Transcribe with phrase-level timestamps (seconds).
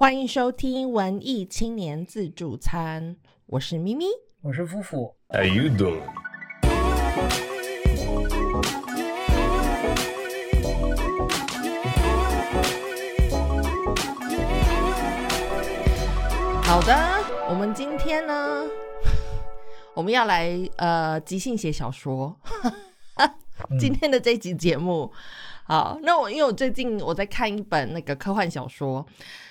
[0.00, 4.06] 欢迎收听文艺青年自助餐，我是咪咪。
[4.40, 6.00] 我是夫妇，How you doing?
[16.64, 16.96] 好的，
[17.50, 18.64] 我们今天呢，
[19.92, 22.40] 我们要来呃即兴写小说。
[23.78, 25.12] 今天的这集节目，
[25.64, 29.06] 好，那我因为我最近我在看一本那个科幻小说，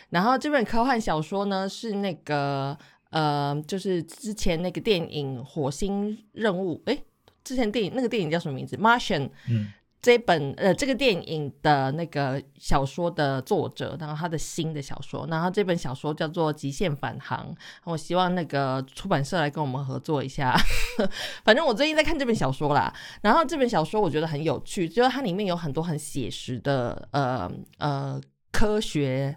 [0.10, 2.78] 然后这本科幻小说呢是那个
[3.12, 7.04] 呃，就是之前那个电影《火星任务》诶，
[7.44, 8.76] 之前电影那个电影叫什么名字？
[8.80, 9.22] 《Martian》。
[9.50, 9.68] 嗯，
[10.02, 17.54] 这本呃这个电影的那个小说的作者，然后他的新的小说，然后这本小说叫做《极限返航》，
[17.84, 20.56] 我希望那个出版社来跟我们合作一下。
[21.44, 28.22] 反正我最近在看这本小说啦，然后这本小说我觉得很有趣，就是它里面有很多很写实的呃呃
[28.54, 29.36] 科学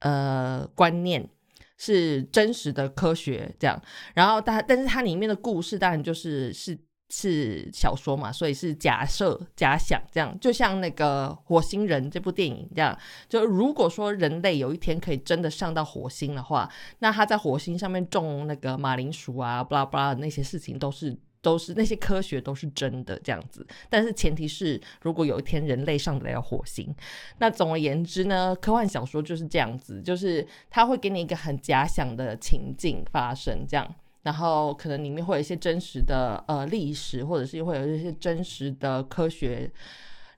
[0.00, 1.28] 呃观念。
[1.82, 12.94] 是真实的科学这样，然后但但是它里面的故事当然就是是是小说嘛，所以是假设假想这样，就像那个《火星人》这部电影这样，
[13.30, 21.16] 就如果说人类有一天可以真的上到火星的话，那他在火星上面种那个马铃薯啊，巴拉巴拉那些事情都是。
[21.42, 26.94] 都是那些科学都是真的这样子，但是前提是如果有一天人类上得了火星，
[27.38, 39.70] 那总而言之呢，科幻小说就是这样子，就是它会给你一个很假想的情境发生这样，然后可能里面会有一些真实的呃历史，或者是会有一些真实的科学，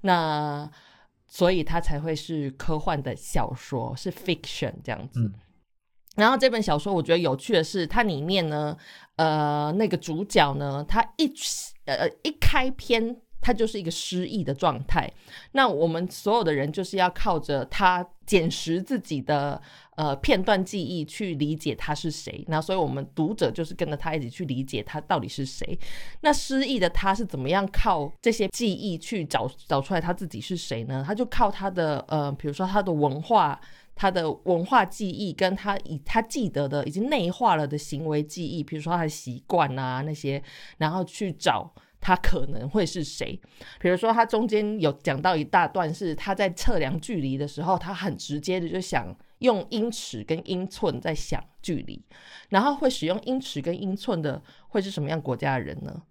[0.03, 0.71] 那
[1.27, 5.21] 所以它才会是科幻的小说，是 fiction 这样子。
[5.21, 5.33] 嗯
[6.17, 8.77] 然后这本小说我觉得有趣的是，它里面呢，
[9.17, 11.33] 呃，那个主角呢，他一
[11.87, 15.11] 呃一开篇，他就是一个失忆的状态。
[15.53, 19.59] 那我们所有的人就是要靠着他捡拾自己的
[19.97, 22.45] 呃片段记忆去理解他是谁。
[22.47, 25.79] 那所以我们读者就是跟着他一起去理解他到底是谁。
[26.21, 31.03] 那失忆的他是怎么样靠这些记忆去找找出来他自己是谁呢？
[31.07, 33.59] 他就靠他的呃，比如说他的文化。
[33.95, 40.43] 他的文化记忆跟他以他记得的已经内化了的行为记忆，比如说他的习惯啊那些，
[40.79, 43.39] 然后去找他可能会是谁。
[43.79, 52.05] 比如说他中间有讲到一大段是他在测量距离的时候，他很直接的就想用英尺跟英寸在想距离，
[52.49, 56.03] 然后会使用英尺跟英寸的会是什么样国家的人呢？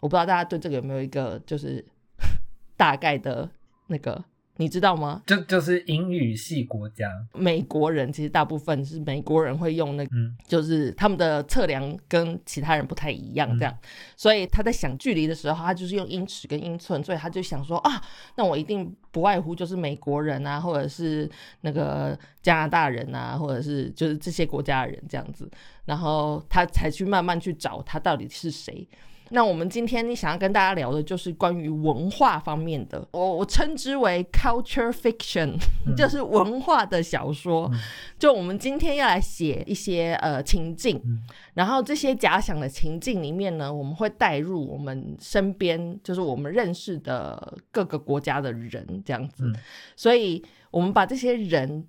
[0.00, 1.84] 我不知道大家对这个有没有一个就是
[2.76, 3.50] 大概的
[3.88, 4.24] 那个。
[4.60, 5.22] 你知道吗？
[5.26, 10.06] 就就是英语系国家，美国人其实大部分是美国人会用那
[10.46, 13.74] 就是他们的测量跟其他人不太一样，这样，
[14.18, 18.02] 所以他在想距离的时候，他就是用英尺跟英寸，所以他就想说啊，
[18.36, 21.26] 那我一定不外乎就是美国人啊，或者是
[21.62, 25.50] 那个加拿大人啊，或者是就是这些国家的人这样子，
[25.86, 28.86] 然后他才去慢慢去找他到底是谁。
[29.30, 35.94] 那我们今天想要跟大家聊的就是关于文化方面的，我我称之为 culture fiction，、嗯。
[35.96, 37.70] 就是文化的小说。
[38.18, 41.22] 就我们今天要来写一些呃情境，嗯。
[41.54, 49.54] 然后这些假想的情境里面呢，我们会带入我们身边就是我们认识的各个国家的人这样子，嗯。
[49.96, 51.86] 所以我们把这些人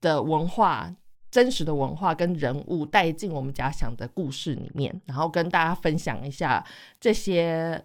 [0.00, 0.94] 的文化。
[1.34, 6.64] 真实的文化跟人物带进我们假想的故事里面，然后跟大家分享一下
[7.00, 7.84] 这些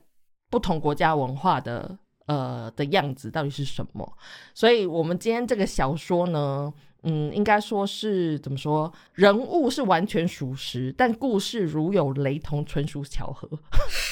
[0.52, 4.08] 不同国家文化的呃的样子到底是什么。
[4.54, 6.72] 所以，我们今天这个小说呢，
[7.02, 8.94] 嗯，应该说是怎么说？
[9.16, 13.50] 人物是完全属实，但故事如有雷同，纯属巧合，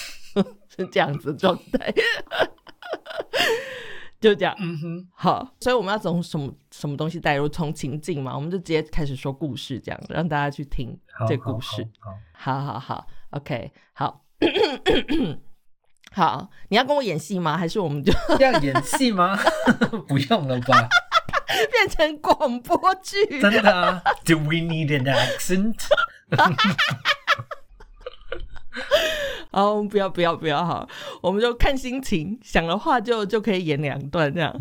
[0.76, 1.94] 是这样子状态。
[4.19, 7.47] 就这样，嗯哼，好，所以我们要从什么什么东西带入？
[7.47, 11.88] 从情境嘛，我们就直接开始说故事，这样让大家去听好，这故事。
[12.33, 14.23] 好，好好好好，OK，好，
[16.11, 17.57] 好，你要跟我演戏吗？
[17.57, 19.38] 还是我们就好 要演戏吗？
[20.07, 20.88] 不用了吧？
[21.72, 23.39] 变成广播剧？
[23.39, 25.75] 真的啊？Do we need an accent？
[29.52, 30.88] 好，不要不要不要，好，
[31.22, 34.53] 我们就看心情，想的话就就可以演两段这样。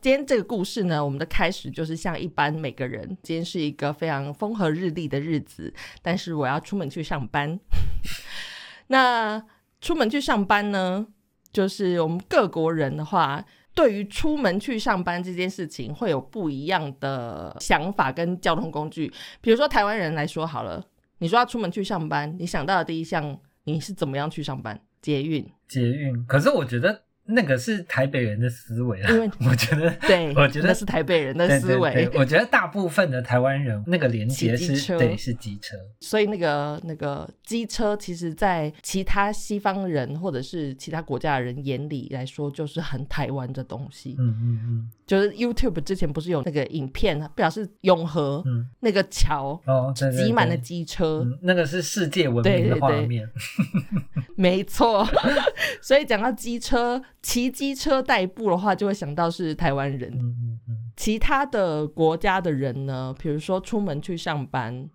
[0.00, 7.58] 今天这个故事呢，我们的开始就是像一般每个人，今天是一个非常风和日丽的日子，但是我要出门去上班。
[8.86, 9.42] 那
[9.80, 11.06] 出门去上班呢，
[11.52, 13.44] 就是我们各国人的话，
[13.74, 19.12] 对于出门去上班这件事情，会有不一样的想法跟交通工具。
[19.40, 20.82] 比如说台湾人来说好了，
[21.18, 23.36] 你说要出门去上班，你想到的第一项，
[23.72, 24.80] 你是怎么样去上班？
[25.02, 25.46] 捷运。
[25.68, 29.90] 捷运，可是我觉得那个是台北人的思维啊因为， 我觉得。
[30.00, 44.16] 对，我觉得那是台北人的思维，对对，我觉得大部分的台湾人那个连接是对是机车，所以那个那个机车，其实在其他西方人或者是其他国家的人眼里来说，就是很台湾的东西。
[44.18, 49.58] 嗯嗯嗯就是 YouTube 之前不是有那个影片，表示永和、嗯，那个桥
[50.12, 53.26] 挤满了对机车，嗯，那个是世界闻名的画面。
[54.36, 55.06] 没错。
[55.80, 60.10] 所以讲到机车，骑机车代步的话，就会想到是台湾人。
[60.14, 64.88] 嗯嗯嗯，其他的国家的人呢，比如说出门去上班，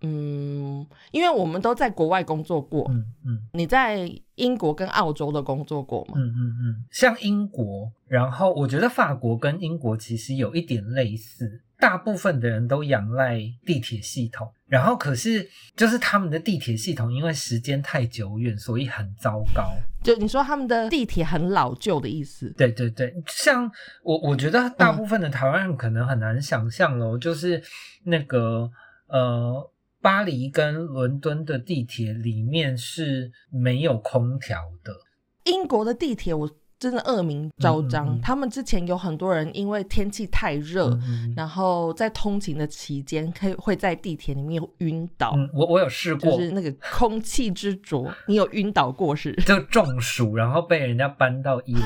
[0.00, 3.42] 嗯，因为我们都在国外工作过，嗯嗯。
[3.52, 6.14] 你在英国跟澳洲的工作过吗？
[6.16, 19.74] 嗯嗯嗯，像英国，然后我觉得法国跟英国其实有一点类似，大部分的人都仰赖地铁系统，然后可是就是他们的地铁系统因为时间太久远，所以很糟糕。
[20.02, 23.70] 就你说他们的地铁很老旧的意思，对对对，像
[24.02, 27.62] 我我觉得大部分的台湾人可能很难想象咯，就是
[28.04, 28.70] 那个
[29.08, 29.72] 呃。
[30.00, 34.92] 巴黎跟伦敦的地铁里面是没有空调的，
[35.42, 40.96] 英国的地铁我真的恶名昭彰，他们之前有很多人因为天气太热。
[41.36, 48.12] 然后在通勤的期间，可以会在地铁里面晕倒，嗯，我我有试过，就是那个空气之浊。
[48.26, 49.32] 你有晕倒过是？
[49.44, 51.80] 就中暑，然后被人家搬到一楼。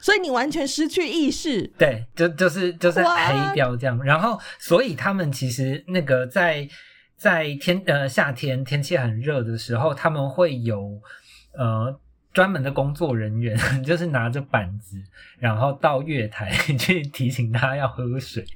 [0.00, 1.66] 所以你完全失去意识。
[1.76, 4.00] 对，就就是就是黑掉这样。
[4.04, 6.68] 然后，所以他们其实那个在
[7.16, 11.00] 在天呃夏天天气很热的时候，他们会有
[11.56, 11.98] 呃
[12.32, 15.02] 专门的工作人员， 就是拿着板子，
[15.38, 18.44] 然后到月台 去提醒他要喝水。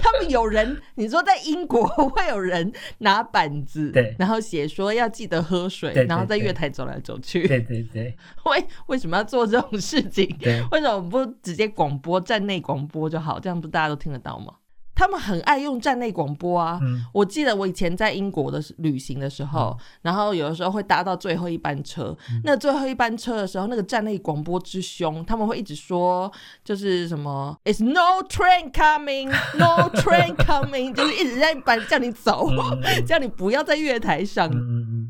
[0.00, 7.46] 他们有人，你说在英国会有人拿板子，对然后写说要记得喝水，对对然后在月台走来走去。
[7.46, 10.26] 对对对为为什么要做这种事情？
[10.40, 13.38] 对，为什么不直接广播站内广播就好？
[13.38, 14.54] 这样不大家都听得到吗？
[14.94, 16.78] 他们很爱用站内广播啊。
[16.82, 22.16] 嗯我记得我以前在英国的旅行的时候，然后有的时候会搭到最后一班车。
[22.30, 26.30] 嗯那最后一班车的时候，那个站内广播之凶，他们会一直说，
[26.64, 32.48] 就是什么 "It's no train coming, no train coming"，就是一直在把叫你走，
[33.06, 34.50] 叫你不要在月台上。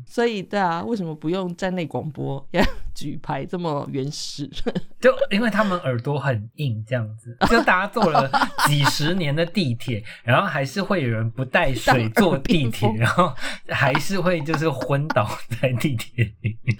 [0.07, 2.45] 所以，对啊，为什么不用站内广播？
[2.95, 4.49] 要举牌这么原始？
[4.99, 8.29] 就因为他们耳朵很硬，这样子， 就大家坐了
[8.65, 13.33] 几十年的地铁，然后还是会有人不带水坐地铁， 然后
[13.67, 15.29] 还是会就是昏倒
[15.61, 16.75] 在地铁里面，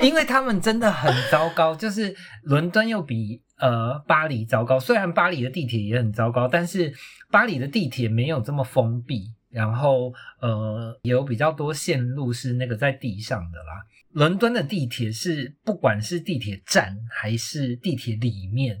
[0.00, 6.92] 因为他们真的很糟糕，就是伦敦又比呃巴黎糟糕，虽然巴黎的地铁也很糟糕，但是
[7.30, 9.34] 巴黎的地铁没有这么封闭。
[9.50, 13.82] 然后，呃，也有比较多线路是那个在地上的啦。
[14.12, 18.78] 伦敦的地铁是不管是地铁站还是地铁里面，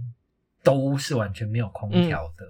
[0.62, 2.46] 都是完全没有空调的。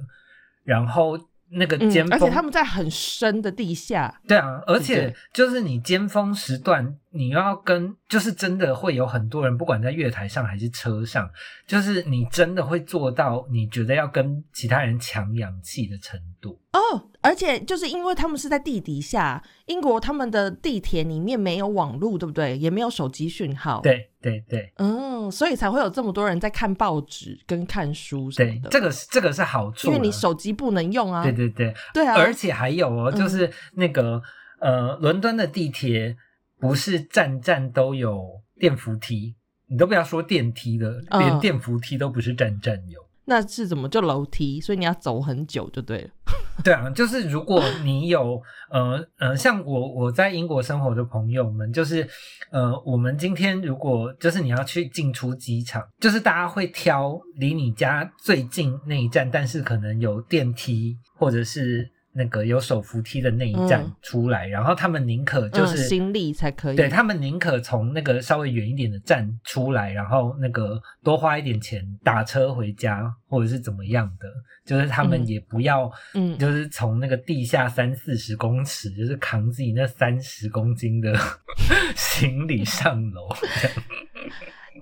[0.64, 1.18] 然后
[1.52, 11.28] 那个尖嗯，峰，而且他们在很深的地下，对啊，而且就是你尖峰时段，你要跟就是真的会有很多人，不管在月台上还是车上，
[11.66, 16.60] 就是你真的会做到你觉得要跟其他人抢氧气的程度。
[16.72, 22.56] 哦，而且就是因为他们是在地底下，英国他们的地铁里面没有网络，对不对？
[22.56, 31.22] 也没有手机讯号。，对对对嗯，所以才会有这么多人在看报纸跟看书什么的。，对这个是这个是好处，因为你手机不能用啊。
[31.22, 34.22] 对对对，对啊，而且还有哦，嗯就是那个、
[34.60, 36.16] 呃，伦敦的地铁
[36.58, 39.34] 不是站站都有电扶梯，
[39.66, 43.00] 你都不要说电梯了，嗯连电扶梯都不是站站有。
[43.30, 44.60] 那是怎么就楼梯？
[44.60, 46.10] 所以你要走很久就对了。
[46.64, 52.06] 对啊，就是如果你有呃呃，像我我在英国生活的朋友们，就是
[52.50, 61.88] 呃，我们今天如果就是你要去进出机场，就是大家会挑离你家最近那一站，但是可能有电梯或者是
[62.20, 66.76] 那个有手扶梯的那一站嗯出来，然后他们宁可就是、嗯、行李才可以。
[66.76, 74.28] 对他们宁可从那个稍微远一点的站出来，然后那个多花一点钱打车回家，或者是怎么样的，
[74.66, 81.18] 就是他们嗯也不要，嗯就是从那个地下三四十公尺，就是扛自己那三十公斤的
[81.96, 83.28] 行李上楼。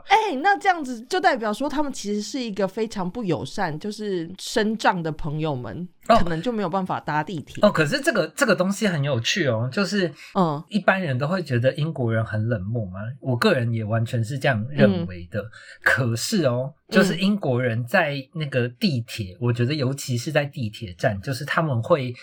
[0.08, 7.62] 哎、那这样子就代表说，他们其实是一个非常不友善，就是身障的朋友们，哦可能就没有办法搭地铁。
[7.62, 15.42] 哦，可是这个这个东西很有趣哦，就是嗯一般人都会觉得英国人很冷漠嘛，我个人也完全是这样认为的。
[15.82, 22.14] 可是哦，就是英国人在那个地铁，我觉得尤其是在地铁站，就是他们会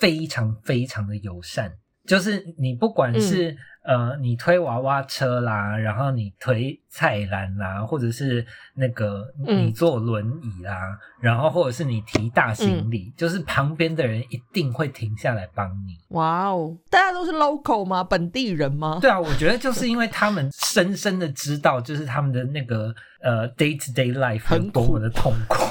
[0.00, 1.72] 非常非常的友善。
[2.06, 15.98] 就是你不管是、呃，你推娃娃车啦，然后你推菜篮啦，或者是那个嗯你坐轮椅啦，然后或者是你提大行李，就是旁边的人一定会停下来帮你。
[16.08, 18.02] 哇哦，大家都是 local 吗？
[18.02, 18.98] 本地人吗？
[19.02, 25.62] 对啊，我觉得就是因为他们深深的知道，就是他们的那个呃 day to day life 有很多么的痛苦。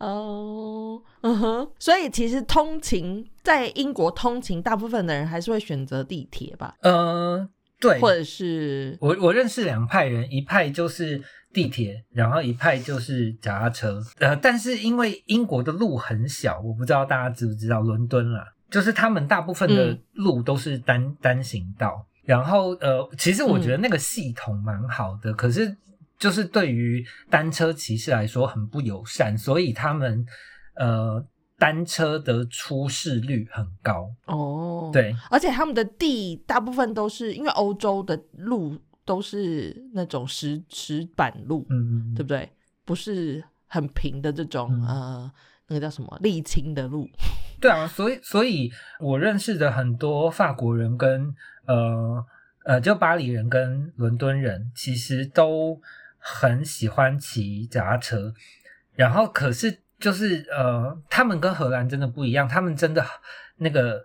[0.00, 14.02] 哦，嗯哼，所以其实通勤在英国通勤，大部分的人还是会选择地铁吧，呃，对，或者是我我认识两派人，一派就是地铁，然后一派就是脚踏车。
[14.18, 20.02] 呃，但是因为英国的路很小，我不知道大家知不知道，伦敦啦，就是他们大部分的嗯。
[20.14, 22.06] 路都是单、单行道。
[22.24, 25.76] 然后呃，其实我觉得那个系统蛮好的，可是
[26.20, 30.24] 就是对于单车骑士来说很不友善，所以他们
[30.76, 31.26] 呃
[31.58, 34.08] 单车的出事率很高。
[34.26, 42.48] 哦，，对，而且他们的地大部分都是因为欧洲的路都是那种石石板路，嗯，对不对？
[42.84, 45.32] 不是很平的这种、嗯呃，
[45.68, 47.08] 那个叫什么沥青的路，
[47.60, 51.34] 对啊，所以所以我认识的很多法国人跟
[51.66, 52.24] 呃
[52.64, 55.80] 呃，就巴黎人跟伦敦人，其实都
[56.20, 58.32] 很喜欢骑脚踏车。
[58.94, 63.04] 然后可是就是呃，他们跟荷兰真的不一样，他们真的
[63.56, 64.00] 那个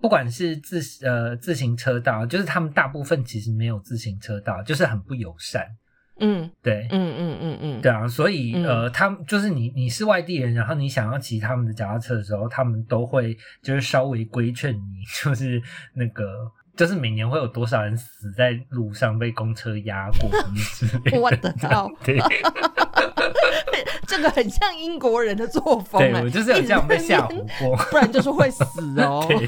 [0.00, 5.76] 不管是自呃自行车道，就是他们大部分其实没有自行车道，就是很不友善。
[6.22, 15.62] 嗯对，嗯嗯嗯嗯，对啊，所以、嗯呃，他们就是你你是外地人，然后你想要骑他们的脚踏车的时候，他们都会就是稍微规劝你， 就是
[15.94, 21.20] 那个就是每年会有多少人死在路上被公车压过之类的。
[21.20, 21.52] 我的
[24.06, 27.76] 这个很像英国人的作风、对，哎我就是有这样被吓唬过。
[27.90, 28.64] 不然就是会死
[29.00, 29.46] 哦对，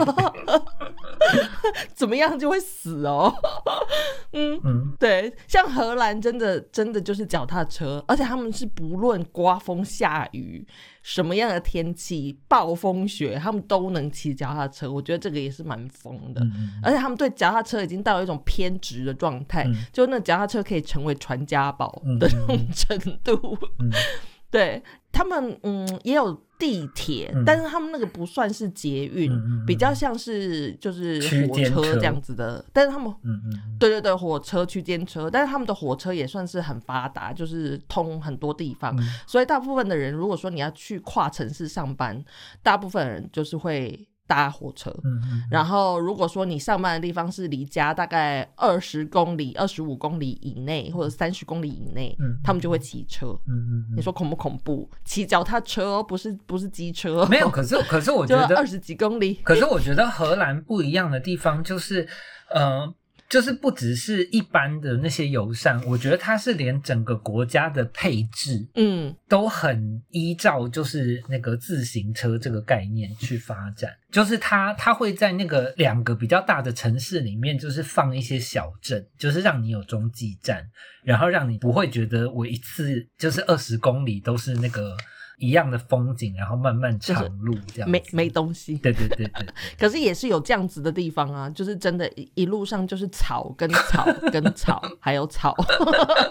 [1.94, 3.32] 怎么样就会死哦。
[4.32, 10.66] 嗯，嗯，对，像荷兰真的真的就是脚踏车，而且他们是不论刮风下雨，
[11.02, 14.90] 什么样的天气，暴风雪，他们都能骑脚踏车。
[14.90, 16.40] 我觉得这个也是蛮疯的。
[16.42, 23.58] 嗯而且他们对脚踏车已经到了一种偏执的状态，嗯就那脚踏车可以成为传家宝嗯的那种程度。
[23.78, 23.90] 嗯
[24.50, 29.32] 对他们，嗯，也有地铁，嗯但是他们那个不算是捷运，
[29.66, 32.64] 比较像是就是火车车这样子的。
[32.72, 38.96] 但是他们，嗯嗯对对对，火车区间车，但是他们的火车也算是很发达，就是通很多地方。
[38.96, 42.24] 嗯所以大部分的人，如果说你要去跨城市上班，
[42.62, 44.90] 大部分人就是会搭火车。
[45.04, 53.26] 嗯嗯，然后，如果说你上班的地方是离家大概二十公里、二十五公里以内，或者三十公里以内，嗯他们就会骑车。
[53.46, 54.88] 嗯嗯嗯，你说恐不恐怖？
[55.04, 57.50] 骑脚踏车哦不是不是机车哦，没有？
[57.50, 59.34] 可是可是我就觉得 二十几公里。
[59.42, 62.08] 可是我觉得荷兰不一样的地方就是，
[62.54, 62.90] 呃，
[63.32, 69.16] 就是不只是一般的那些友善，我觉得它是连整个国家的配置嗯。
[69.26, 80.62] 都很依照就是那个自行车这个概念去发展，就是它它会在那个两个比较大的城市里面，就是放一些小镇，就是让你有中继站，
[81.02, 84.94] 然后让你不会觉得我一次就是二十公里都是那个
[85.38, 87.90] 一样的风景，然后慢慢长路这样子。
[87.90, 88.76] 没没东西。
[88.76, 89.46] 对对对对，
[89.78, 95.54] 可是也是有这样子的地方啊，就是真的，一一路上就是草跟草 跟草，还有草，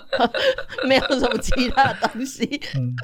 [0.88, 2.46] 没有什么其他的东西。
[2.76, 2.96] 嗯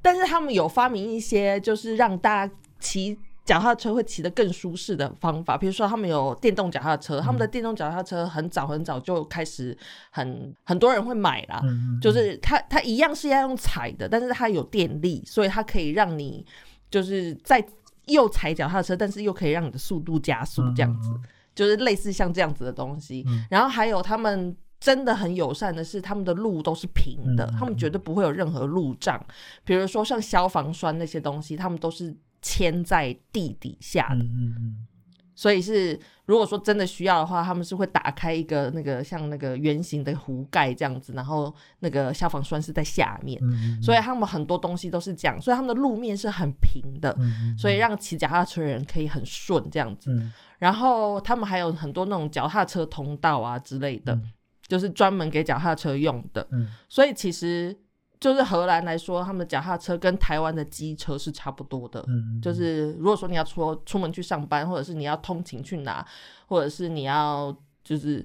[0.00, 9.76] 但是他们有发明一些，就是让大家骑脚踏车会骑得更舒适的方法，比如说他们有电动脚踏车，他们的电动脚踏车很早很早就开始
[10.10, 16.46] 很很多人会买啦，嗯，就是它它一样是要用踩的，但是它有电力，所以它可以让你
[16.90, 17.64] 就是在
[18.06, 21.10] 又踩脚踏车，但是又可以让你的速度加速，这样子，
[21.54, 23.24] 就是类似像这样子的东西。
[23.26, 27.56] 嗯然后还有他们真的很友善的是，他们的路都是平的，嗯。
[27.58, 29.24] 他们绝对不会有任何路障，
[29.64, 34.24] 比如说像消防栓那些东西，他们都是嵌在地底下的。
[34.24, 34.86] 嗯嗯嗯。
[35.34, 43.40] 所以是，如果说真的需要的话，他们是会打开一个那个像那个圆形的壶盖这样子，然后那个消防栓是在下面，
[43.82, 47.56] 所以他们很多东西都是这样，所以他们的路面是很平的，嗯。
[47.58, 50.12] 所以让骑脚踏车的人可以很顺这样子。
[50.12, 50.30] 嗯。
[50.58, 54.30] 然后他们还有很多那种脚踏车通道啊之类的，嗯。
[54.68, 56.46] 就是专门给脚踏车用的。
[56.52, 56.68] 嗯。
[56.90, 57.76] 所以其实
[58.22, 62.00] 就是荷兰来说，他们的脚踏车跟台湾的机车是差不多的。
[62.06, 66.06] 嗯，就是如果说你要出出门去上班，或者是你要通勤去哪，
[66.46, 68.24] 或者是你要就是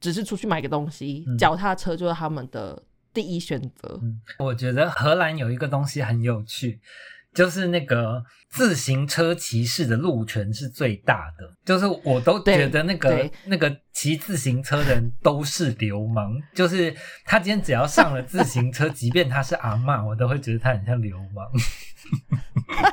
[0.00, 4.00] 只是出去买个东西，嗯脚踏车就是他们的第一选择。
[4.02, 6.80] 嗯，我觉得荷兰有一个东西很有趣，
[7.36, 16.94] 就是那个自行车骑士的路权是最大的，就是我都觉得那个那个骑自行车的人都是流氓，就是
[17.26, 21.46] 他今天只要上了自行车，即便他是阿嬷，我都会觉得他很像流氓。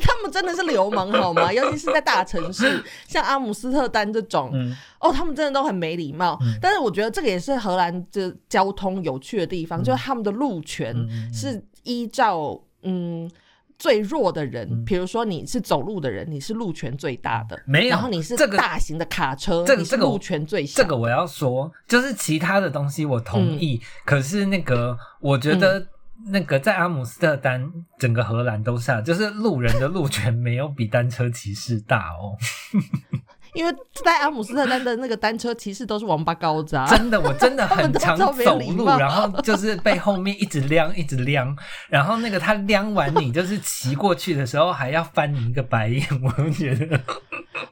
[0.00, 1.52] 他们真的是流氓好吗？
[1.52, 6.36] 尤其是在大城市，像阿姆斯特丹这种，嗯哦，他们真的都很没礼貌。
[6.40, 10.96] 嗯但是我觉得这个也是荷兰的交通有趣的地方，就是他们的路权
[11.32, 13.30] 是依照嗯。
[13.78, 14.84] 最弱的人，嗯。
[14.84, 20.82] 比如说你是走路的人，你是路权最大的，没有然后你是这个大型的卡车，这个路权最小。
[20.82, 23.86] 这个我要说，就是其他的东西我同意，嗯。
[24.04, 25.86] 可是那个我觉得
[26.26, 32.36] 那个在阿姆斯特丹，整个荷兰都是啊，就是路人的路权没有比单车骑士大哦。
[33.58, 33.74] 因为
[34.04, 38.32] 在阿姆斯特丹的那个单车骑士都是王八羔子啊，真的，我真的很 常走
[38.76, 41.44] 路，然后就是被后面一直撩，一直撩，
[41.88, 47.00] 然后那个他撩完你，就是骑过去的时候还要翻你一个白眼，我就觉得，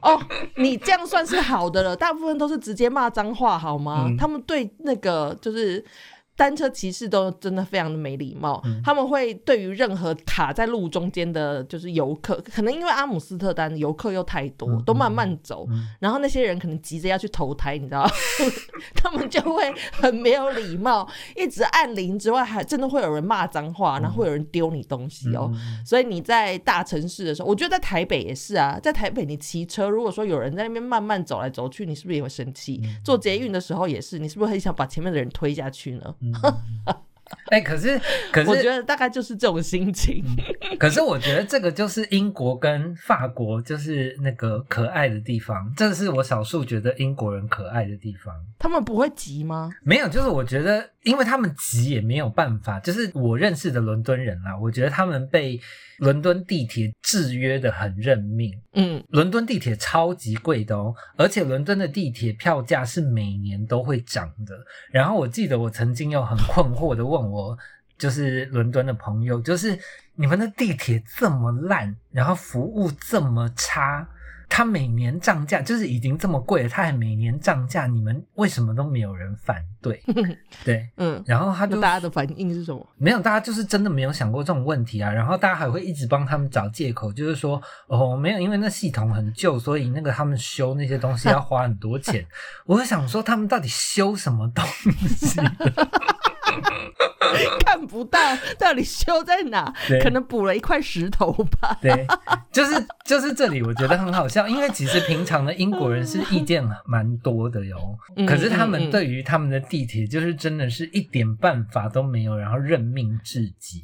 [0.01, 0.21] 哦，
[0.55, 4.03] 你这样算是好的了，大部分都是直接骂脏话，好吗？
[4.07, 4.17] 嗯。
[4.17, 5.83] 他们对那个就是
[6.37, 8.79] 单车骑士都真的非常的没礼貌，嗯。
[8.85, 18.07] 他们会对于任何卡在路中间的，就是游客，可能因为阿姆斯特丹游客又太多，嗯都慢慢走，嗯然后那些人可能急着要去投胎，你知道，
[18.93, 25.51] 他们就会很没有礼貌，一直按铃之外，还真的会有人骂脏话，然后会有人丢你东西哦。
[25.55, 32.79] 嗯所以你在大城市的时候，我觉得在台北也是啊，在台北你骑车，如果说有人在那边慢慢走来走去，你是不是也会生气？
[32.83, 32.95] 嗯。
[33.03, 36.13] 坐捷运的时候也是，你是不是很想把前面的人推下去呢？
[36.43, 36.95] 嗯
[37.49, 37.99] 哎、可是
[38.31, 40.23] 可是我觉得大概就是这种心情。
[40.79, 48.33] 可是我觉得这个就是英国跟法国就是那个可爱的地方，这是我少数觉得英国人可爱的地方。
[48.57, 49.69] 他们不会急吗？
[49.83, 52.79] 没有，就是我觉得，因为他们急也没有办法。
[52.79, 55.59] 就是我认识的伦敦人啦，我觉得他们被
[55.97, 58.51] 伦敦地铁制约的很认命。
[58.73, 64.55] 嗯，伦敦地铁超级贵的哦，而且伦敦的地铁票价是每年都会涨的。
[64.91, 67.57] 然后我记得我曾经有很困惑的问我，
[67.97, 69.77] 就是伦敦的朋友，就是
[70.15, 74.07] 你们的地铁这么烂，然后服务这么差，
[74.49, 80.01] 它每年涨价就是已经这么贵了，它还每年涨价，你们为什么都没有人反对？
[80.63, 82.87] 对，嗯，然后他就大家的反应是什么？
[82.97, 85.11] 没有，大家就是真的没有想过这种问题啊。
[85.11, 92.25] 然后大家还会一直帮他们找借口，就是说哦，没有，因为那系统很旧，所以那个他们修那些东西要花很多钱。
[92.65, 94.63] 我就想说，他们到底修什么东
[95.17, 95.39] 西？
[97.65, 98.19] 看不到，
[98.57, 99.73] 到底修在哪？
[100.01, 101.77] 可能补了一块石头吧。
[101.81, 102.05] 对，
[102.51, 107.77] 就是就是这里，我觉得很好笑，因为其实平常的英国人是意见蛮多的哟，
[108.15, 113.83] 嗯可是他们对于他们的地铁就是真的是一点办法都没有，然后任命至极。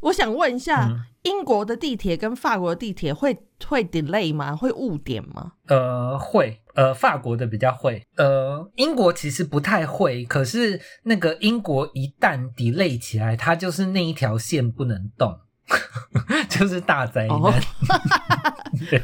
[0.00, 3.36] 哎、我想问一下，嗯英国的地铁跟法国的地铁会
[3.66, 4.56] 会 delay 吗？
[4.56, 5.52] 会误点吗？
[5.68, 15.38] 呃，会，呃，法国的比较会，呃，英国其实不太会，可是那个英国一旦 delay 起来，它就是那一条线不能动，
[16.48, 17.36] 就是大灾难。
[17.36, 17.52] 哦
[18.88, 19.02] 对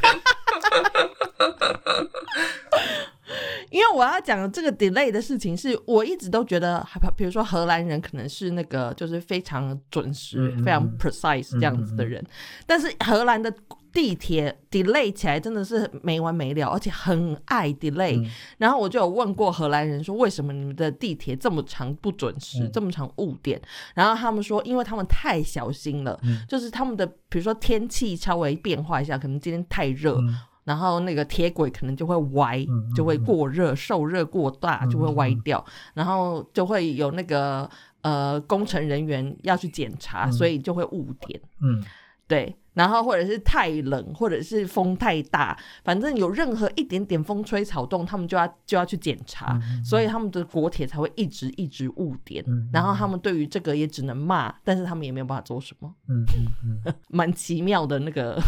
[3.77, 12.25] 因为我要讲的这个 delay 的事情，是我一直都觉得，害怕，比如说荷兰人可能是那个就是非常准时、非常嗯 precise 这样子的人，
[12.67, 13.53] 但是荷兰的
[13.93, 18.31] 地铁 delay 起来真的是没完没了，而且很爱 delay、嗯。
[18.57, 22.71] 然后我就有问过荷兰人说，为什么你们的地铁这么长不准时，嗯。
[22.73, 23.61] 这么长误点？
[23.95, 26.43] 然后他们说，因为他们太小心了，嗯。
[26.49, 30.35] 就是他们的比如说天气稍微变化一下，可能今天太热，嗯
[30.67, 32.59] 然后那个铁轨可能就会歪，
[32.95, 37.71] 就会过热，受热过大嗯就会歪掉，然后就会有那个
[38.03, 40.33] 呃工程人员要去检查，嗯。
[40.33, 41.41] 所以就会误点。
[41.61, 41.83] 嗯。
[42.29, 52.43] 对，然后或者是太冷，或者是风太大，反正有任何一点点风吹草动，他们就要就要去检查，嗯所以他们的国铁才会一直一直误点。
[52.49, 52.69] 嗯。
[52.73, 56.25] 然后他们对于这个也只能骂，但是他们也没有办法做什么，嗯
[56.65, 56.95] 嗯嗯。
[57.09, 58.43] 蛮奇妙的那个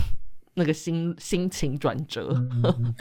[0.59, 2.29] 那个心心情转折。
[2.35, 2.95] 嗯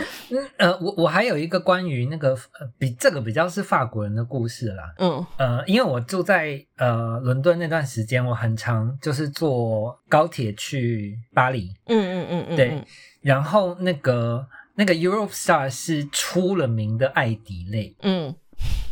[0.57, 5.25] 呃，我我还有一个关于那个呃比这个比较是法国人的故事啦，嗯。
[5.37, 12.69] 呃，因为我住在呃伦敦那段时间，我很常就是坐高铁去巴黎，嗯嗯嗯嗯，对。
[12.69, 12.85] 嗯
[13.21, 18.33] 然后那个那个 Europe Star 是出了名的爱迪类，嗯。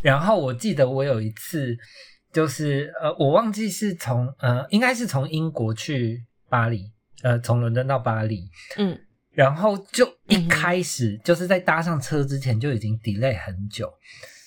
[0.02, 1.78] 然后我记得我有一次
[2.34, 6.92] 就是呃，我忘记是从呃，应该是从英国去巴黎，
[7.26, 8.96] 呃，从伦敦到巴黎，嗯。
[9.32, 13.92] 然后就一开始就是在搭上车之前就已经 delay 很久，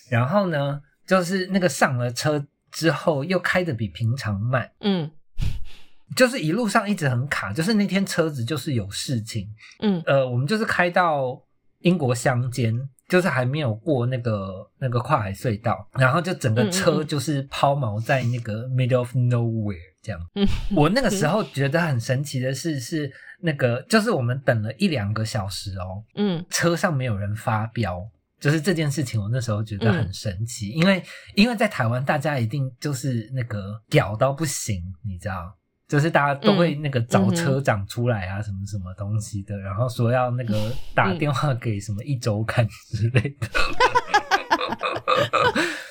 [0.09, 5.11] 然后呢，就是那个上了车之后又开的比平常慢，嗯。
[6.17, 9.49] 就是一路上一直很卡，就是那天车子就是有事情，
[9.81, 10.01] 嗯。
[10.07, 11.43] 呃，我们就是开到
[11.81, 12.75] 英国乡间，
[13.09, 20.21] 就是还没有过那个那个跨海隧道，然后就整个车就是抛锚在那个 middle of nowhere 这样。
[20.35, 23.11] 嗯，我那个时候觉得很神奇的是，是
[23.41, 28.01] 那个就是我们等了一两个小时哦，嗯车上没有人发飙。
[28.41, 31.03] 就是这件事情，我那时候觉得很神奇，因为
[31.35, 35.53] 因为在台湾，大家一定就是那个屌到不行，你知道，
[35.89, 43.49] 就是大家都会那个找车长出来啊，什么什么东西的，然后说要那个 打电话给什么一周刊之类的。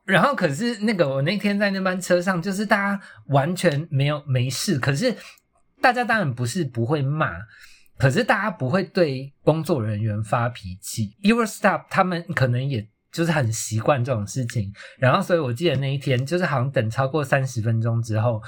[0.06, 5.14] 然后可是那个我那天在那班车上，就是大家完全没有没事，可是
[5.82, 7.32] 大家当然不是不会骂。
[7.98, 18.40] 可是大家不会对工作人员发脾气，Eurostop 他们可能也就是很习惯这种事情，然后所以我记得那一天就是好像等超过三十分钟之后，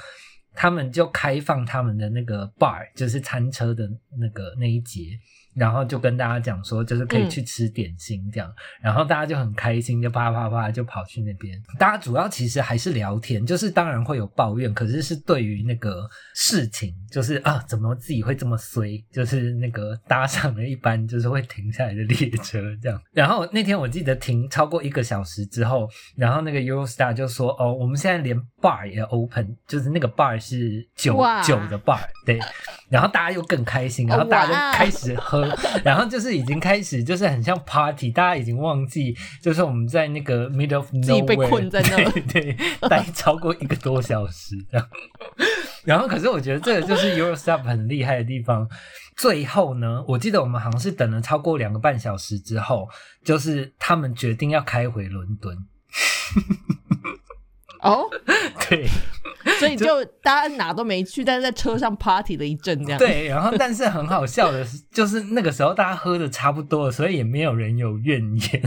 [0.60, 5.18] 他们就开放他们的那个 bar，就是餐车的那个那一节。
[5.54, 11.60] 然后就跟大家讲说，就是可以去吃点心这样，嗯、然后大家就很开心，就啪啪啪就跑去那边。
[11.78, 23.00] 大家主要其实还是聊天，就是当然会有抱怨，可是是对于那个事情，就是啊，怎么自己会这么衰，就是那个搭上了一班就是会停下来的列车这样。
[23.12, 32.38] 然后那天我记得停超过一个小时之后，然后那个 Eurostar 就说，哦，我们现在连 bar 也 open，就是那个 bar 是酒酒的 bar，对。
[32.88, 35.49] 然后大家又更开心，然后大家就开始喝。
[35.84, 42.56] 然后就是已经开始，就是很像 party，大家已经忘记，就是我们在那个 middle of nowhere 自己被困在那，对对，
[42.88, 44.88] 待超过一个多小时这样。
[45.84, 48.68] 然后，可是我觉得这个就是 Eurostep 很厉害的地方。
[49.16, 52.88] 最后呢，我记得我们好像是等了超过两个半小时之后，
[53.22, 55.56] 就是他们决定要开回伦敦。
[57.82, 58.04] 哦，
[58.68, 58.86] 对，
[59.60, 62.98] 所以就大家哪都没去，但是在车上 party 了一阵这样。
[62.98, 68.62] 对，然后但是很好笑的是，就是那个时候大家喝的差不多了，所以也没有人有怨言。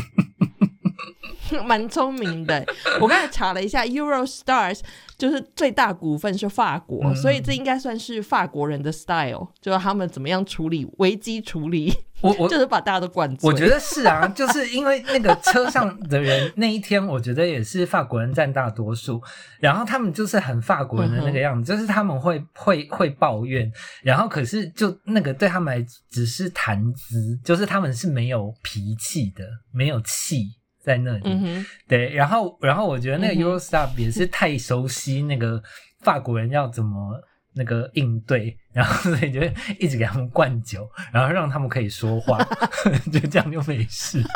[1.61, 2.65] 蛮聪明的，
[2.99, 4.79] 我刚才查了一下，Eurostars
[5.17, 11.93] 就是最大股份是法国，嗯、所以这应该算是法国人的 style，就是他们怎么样处理危机处理。
[12.21, 13.49] 我我 就是把大家都灌醉。
[13.49, 19.21] 我觉得是啊，就是因为那个车上的人那一天，我觉得也是法国人占大多数，
[19.59, 23.69] 然后他们就是很法国人的那个样子，嗯、就是他们会会会抱怨，
[24.01, 30.47] 然后可是就那个对他们来只是谈资，就是他们是没有脾气的，没有气。
[30.83, 35.63] 在那里，嗯、对，然后，然后我觉得那个 Eurostar 也是太熟悉那个
[36.01, 37.17] 法国人要怎么
[37.55, 39.39] 那个应对，然后所以就
[39.79, 42.37] 一直给他们灌酒，然后让他们可以说话，
[43.13, 44.21] 就这样就没事。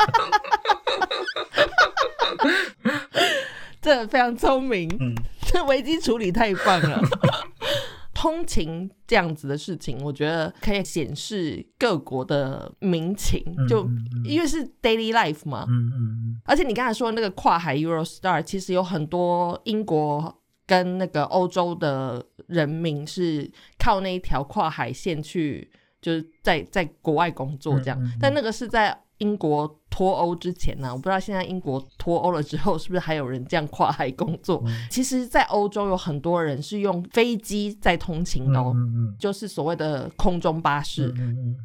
[3.82, 5.14] 这非常聪明，嗯，
[5.46, 7.00] 这危机处理太棒了。
[8.20, 13.88] 通勤这样子的事情，我觉得可以显示各国的民情，就
[14.24, 15.64] 因为是 daily life 嘛。
[15.68, 25.70] 嗯嗯而且你刚才说那个跨海 Eurostar，其实有很多英国跟那个欧洲的人民是靠那一条跨海线去，
[26.02, 27.96] 就是在在国外工作这样。
[28.02, 34.62] 嗯嗯嗯但那个是在英国脱欧之前呢、我不知道现在英国脱欧了之后，是不是还有人这样跨海工作？
[34.66, 41.12] 嗯其实，在欧洲有很多人是用飞机在通勤嗯的哦，嗯就是所谓的空中巴士。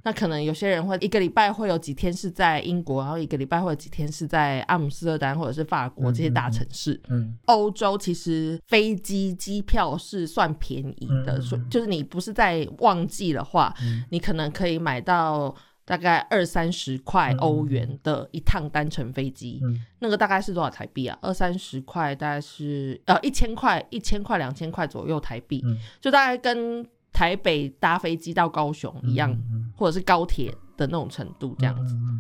[0.04, 7.00] 那可能有些人会一个礼拜会有几天是在英国，然后一个礼拜会有几天是在阿姆斯特丹或者是法国嗯这些大城市。
[7.10, 15.54] 嗯欧洲其实飞机机票是算便宜的，所、就是你不是在旺季的话，嗯你可能可以买到
[15.86, 19.60] 大概二三十块欧元的一趟单程飞机。
[19.64, 21.18] 嗯那个大概是多少台币啊？
[21.22, 31.94] 二三十块，大概是呃一千块，一千块两千块左右台币，嗯就大概跟台北搭飞机到高雄一样，嗯或者是高铁的那种程度这样子。
[31.96, 32.20] 嗯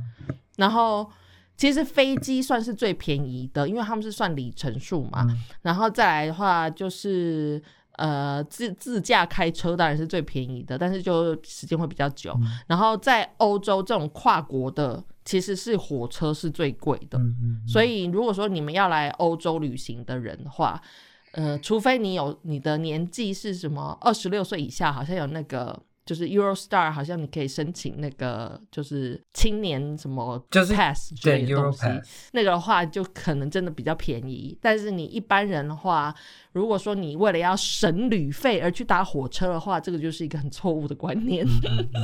[0.57, 1.09] 然后
[1.57, 5.25] 其实飞机算是最便宜的，因为他们是算里程数嘛。
[5.29, 7.61] 嗯然后再来的话就是。
[7.97, 12.33] 呃，自自驾开车当然是最便宜的，但是就时间会比较久。
[12.41, 17.19] 嗯然后在欧洲这种跨国的，其实是火车是最贵的。
[17.19, 20.81] 嗯嗯所以如果说你们要来欧洲旅行的人的话，
[21.33, 32.09] 呃，除非你有你的年纪是什么二十六岁以下，好像有那个就是 Eurostar，好像你可以申请那个就是青年什么就是 pass 之对类的东 Euro 西。
[32.33, 36.13] 那个的话就可能真的比较便宜，但是你一般人的话，
[36.51, 41.45] 如果说你为了要省旅费而去搭火车的话，这个就是一个很错误的观念。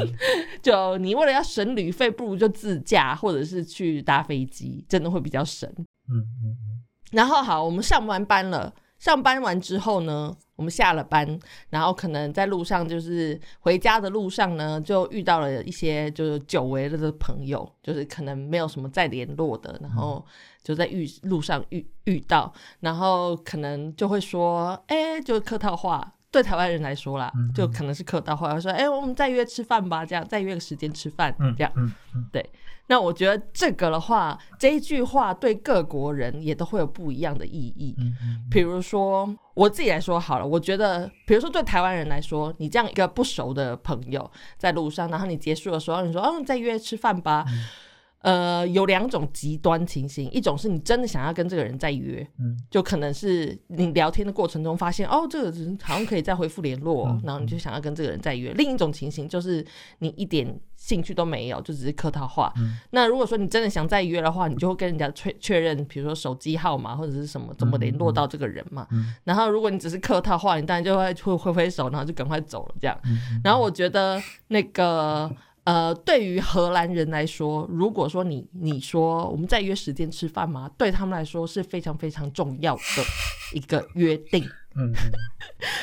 [0.64, 5.70] 就你为了要省旅费，不如就自驾或者是去搭飞机，真的会比较省。
[6.10, 20.24] 嗯嗯嗯然后好，我们上完班了，上班完之后呢，我们下了班，然后可能在路上就是回家的路上呢，就遇到了一些就是久违了的朋友，就是可能没有什么再联络的，然后
[20.62, 26.16] 就在遇路上遇遇到，然后可能就会说，哎，就是客套话。
[26.32, 31.72] 对台湾人来说啦，就可能是客套话，说：“哎，我们再约吃饭吧，这样再约个时间吃饭，这样。”
[32.32, 32.48] 对。
[32.88, 37.96] 那我觉得这个的话，这一句话对各国人也都会有不一样的意义。
[38.50, 47.46] 比如说我自己来说好了，我觉得，比如说对台湾人来说，你这样一个不熟的朋友在路上，然后你结束的时候，你说：“嗯，再约吃饭吧。”
[48.22, 58.52] 呃，有两种极端情形，一种是你真的想要跟这个人再约，嗯，就可能是你聊天的过程中发现，哦，这个人好像可以再回复联络，然后你就想要跟这个人再约。
[58.54, 59.66] 另一种情形就是
[60.00, 62.54] 你一点兴趣都没有，就只是客套话。
[62.90, 68.86] 那如果说你真的想再约的话，你就会跟人家确确认，比如说手机号码或者是什么，怎么联络到这个人嘛。
[69.24, 73.00] 然后如果你只是客套话，你当然就会会挥挥手，然后就赶快走了这样。
[73.46, 75.32] 然后我觉得那个。
[75.70, 80.68] 呃，对于荷兰人来说，如果说你你说我们再约时间吃饭吗？
[80.80, 83.04] 对他们来说是非常非常重要的
[83.54, 84.44] 一个约定。
[84.76, 84.94] 嗯，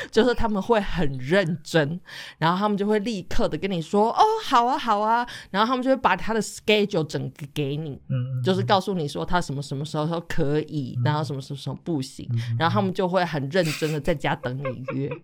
[0.09, 1.99] 就是他们会很认真，
[2.37, 15.09] 然后他们就会立刻的跟你说：“哦，好啊，好啊。”然后他们就会把他的 schedule 整个给你，嗯，就是告诉你说他什么什么时候说可以，然后什么什么时候不行，然后他们就会很认真的在家等你约。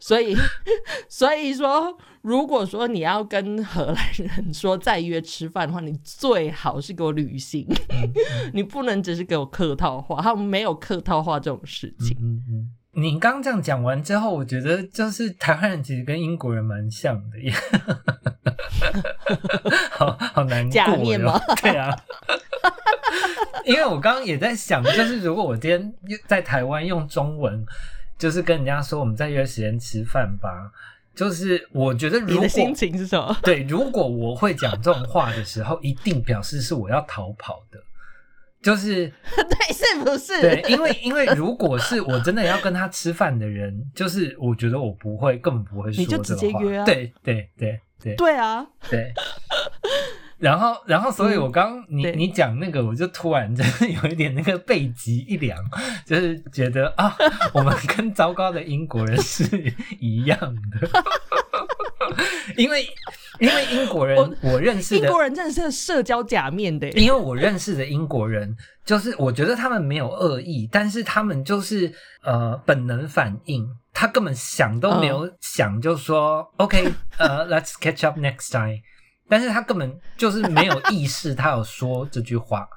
[0.00, 0.34] 所以，
[1.10, 7.66] 所以说，如果说你要跟荷兰人说再约吃饭的话，你最好是给我旅行，
[8.54, 12.16] 你不能只是给我客套话，他们没有客套话这种事情。
[12.18, 12.51] 嗯嗯，
[12.92, 17.52] 你刚刚这样讲完之后，我觉得就是台湾人其实跟英国人蛮像的，耶，
[19.90, 21.40] 好好难过吗？
[21.62, 21.96] 对啊，
[23.64, 25.92] 因为我刚刚也在想，就是如果我今天
[26.26, 27.64] 在台湾用中文。
[28.18, 30.70] 就是跟人家说，我们在约时间吃饭吧。
[31.12, 33.36] 就是我觉得，你的心情是什么？
[33.42, 37.80] 对，如果我会讲这种话的时候，一定表示是我要逃跑的。
[38.62, 40.40] 就是 对，是不是？
[40.40, 46.84] 对，因为因为如果是我真的要跟他吃饭的人，就是我觉得我不会，根本不会说你就直接约啊。
[46.84, 49.12] 对对对对，对啊，对。
[50.38, 55.56] 然后，然后，所以我刚你你讲那个，我就突然就是有一点那个背脊一凉，
[56.04, 57.16] 就是觉得啊，
[57.54, 59.44] 我们跟糟糕的英国人是
[60.00, 60.36] 一样
[60.72, 60.90] 的，
[62.58, 62.84] 因为
[63.42, 78.78] 因为英国人我认识的英国人真的是社交假面的，因为我认识的英国人就是我觉得他们没有恶意，但是他们就是呃本能反应，他根本想都没有想就说 OK，呃，Let's catch up next time。
[79.28, 82.68] 但是他根本就是没有意识，他有说这句话，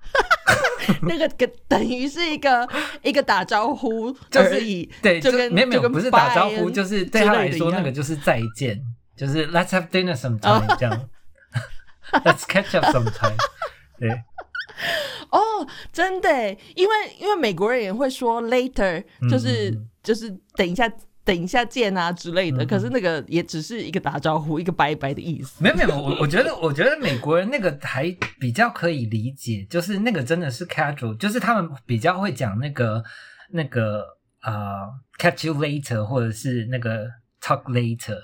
[1.04, 2.65] 那个跟等于是一个
[3.01, 8.82] 一个打招呼，就是以对，就跟没有没有不是打招呼，就是对他来说那个就是再见，
[9.15, 11.10] 就是 Let's have dinner sometime 这样，
[12.23, 13.36] Let's catch up sometime。
[13.99, 14.10] 对，
[15.32, 16.30] 哦，真的，
[16.75, 20.91] 因为因为美国人也会说 later，就是就是等一下。
[21.25, 25.56] 等一下见啊之类的，可是那个也只是一个打招呼，一个拜拜的意思。
[25.63, 33.04] 没有没有，我我觉得我觉得美国人那个还比较可以理解，就是那个真的是 casual，就是他们比较会讲那个
[33.49, 34.06] 那个
[34.41, 34.86] 啊
[35.17, 37.08] catch you later，或者是那个
[37.41, 38.19] talk later，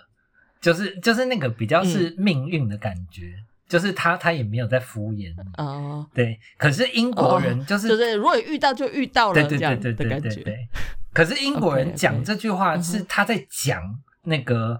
[0.61, 3.33] 就是就是那个比较是命运的感觉，
[3.67, 6.05] 就是他他也没有在敷衍哦。
[6.13, 10.67] 对，可是英国人就是就是如果遇到就遇到了，对对对对对对。
[11.11, 13.81] 可是英国人讲这句话是他在讲
[14.23, 14.79] 那个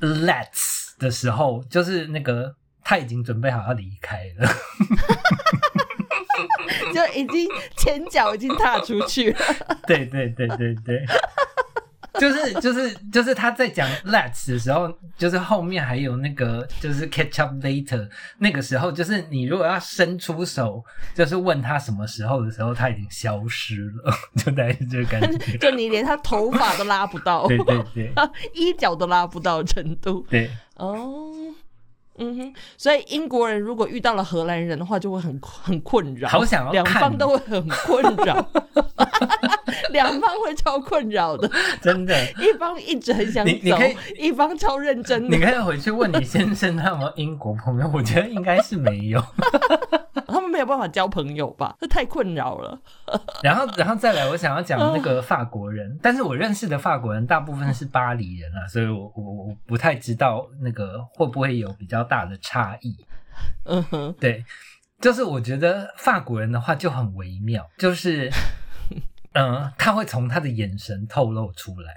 [0.00, 4.48] let's 的时候，就是那个他已经准备好要离开了，
[6.92, 9.38] 就已经前脚已经踏出去了。
[9.86, 11.06] 对对对对对。
[12.18, 25.58] 就是就是就是他在讲 let's 的时候，就是后面还有那个就是 catch up later 那个时候，就是你如果要伸出手，就是问他什么时候的时候，他已经消失了，就大概是这个感觉。
[25.58, 28.12] 就你连他头发都拉不到，对对对，
[28.54, 30.26] 衣角都拉不到程度。
[30.28, 31.32] 对，哦。
[32.18, 36.28] 嗯哼，所以英国人如果遇到了荷兰人的话，就会很很困扰。
[36.28, 38.34] 好想要两方都会很困扰，
[39.90, 41.50] 两方会超困扰的，
[41.80, 42.14] 真的。
[42.40, 43.52] 一方一直很想走，
[44.18, 45.24] 一方超认真。
[45.30, 49.22] 你可以回去问你先生他有没有英国朋友，我觉得应该是没有。
[50.26, 51.74] 他们没有办法交朋友吧？
[51.80, 52.78] 这太困扰了。
[53.42, 62.96] 然后，然后再来，我想要讲那个法国人，但是我认识的法国人大部分是巴黎人啊，所以我我我不太知道那个会不会有比较大的差异。
[63.66, 64.44] 嗯哼，对，
[65.00, 68.28] 就是我觉得法国人的话就很微妙，就是
[69.34, 71.94] 嗯， 他会从他的眼神透露出来。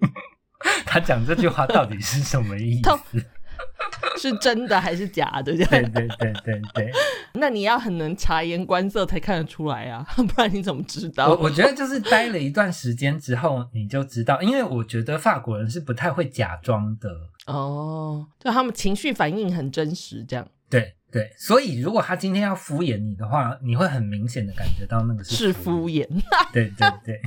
[0.86, 3.24] 他讲这句话到底是什么意透思？
[4.18, 5.56] 是真的还是假的？
[5.56, 6.92] 这对样，对对对对，
[7.34, 11.28] 那你要很能察言观色才看得出来啊，不然你怎么知道？
[11.30, 17.10] 我我觉得就是待了一段时间之后，你就知道，因为我觉得法国人是不太会假装的。
[17.46, 26.06] 哦，就他们情绪反应很真实，这样对对，所以如果他今天要敷衍你的话，你会很明显的感觉到那个是是敷衍。
[26.52, 27.20] 对对对，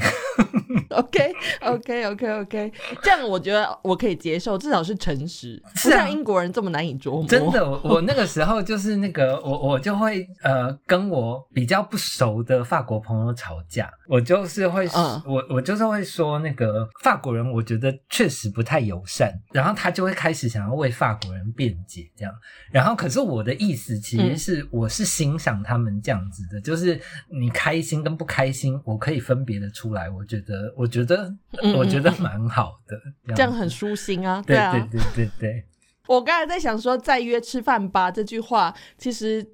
[0.89, 5.99] OK OK OK OK，这样我觉得我可以接受，至少是诚实，不是啊。
[5.99, 7.27] 像英国人这么难以琢磨。
[7.27, 22.33] 真的，我我那个时候就是那个我我就会呃跟我比较不熟的法国朋友吵架，我就是会、嗯我我就是会说那个法国人，我觉得确实不太友善，然后他就会开始想要为法国人辩解这样，
[22.71, 32.97] 然后可是我的意思其实是、我是欣赏他们这样子的，就是你开心跟不开心，我可以分别的出来，我觉得我觉得嗯我觉得蛮好的，
[33.35, 34.71] 这样很舒心啊，对啊。
[34.71, 35.65] 对对对对。
[36.07, 39.45] 我刚才在想说“再约吃饭吧”这句话，其实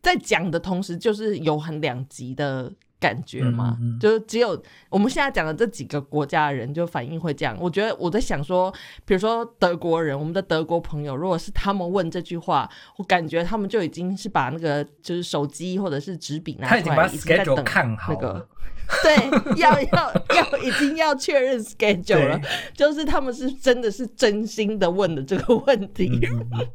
[0.00, 3.76] 在讲的同时，就是有很两极的感觉嘛。
[3.80, 7.56] 嗯嗯嗯就是只有我们现在讲的这几个国家的人，就反应会这样。
[7.60, 8.72] 我觉得我在想说，
[9.04, 18.48] 比如说德国人，我们的德国朋友，如果是他们问这句话，我感觉他们就已经是把那个就是手机或者是纸笔拿出来，他已经把已经在 schedule 等看好那个。
[19.02, 19.14] 对，
[19.60, 22.40] 要要要，已经要确认 schedule 了，
[22.72, 26.10] 就是他们是真的是真心的问的这个问题，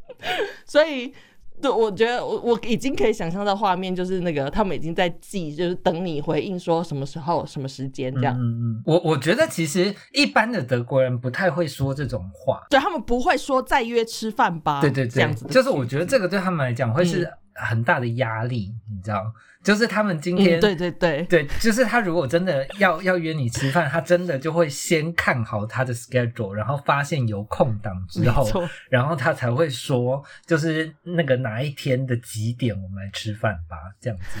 [0.64, 1.12] 所以。
[1.62, 8.36] 对，我觉得我我已经可以想象到画面，就是那个他们已经在记，就是等你回应说什么时候、什么时间这样。
[8.36, 12.66] 嗯嗯嗯，我我觉得其实一般的德国人不太会说这种话。
[12.68, 14.80] 对他们不会说再约吃饭吧？
[14.80, 19.22] 对对对这样子，就是我觉得这个对他们来讲会是嗯很大的压力，你知道？
[19.64, 28.46] 就是他们今天、嗯，对对对，对，就是他如果真的要要约你吃饭，他真的就会先看好他的 schedule，然后发现有空档之后，
[28.90, 34.38] 然后他才会说，就是那个哪一天的几点我们来吃饭吧，这样子。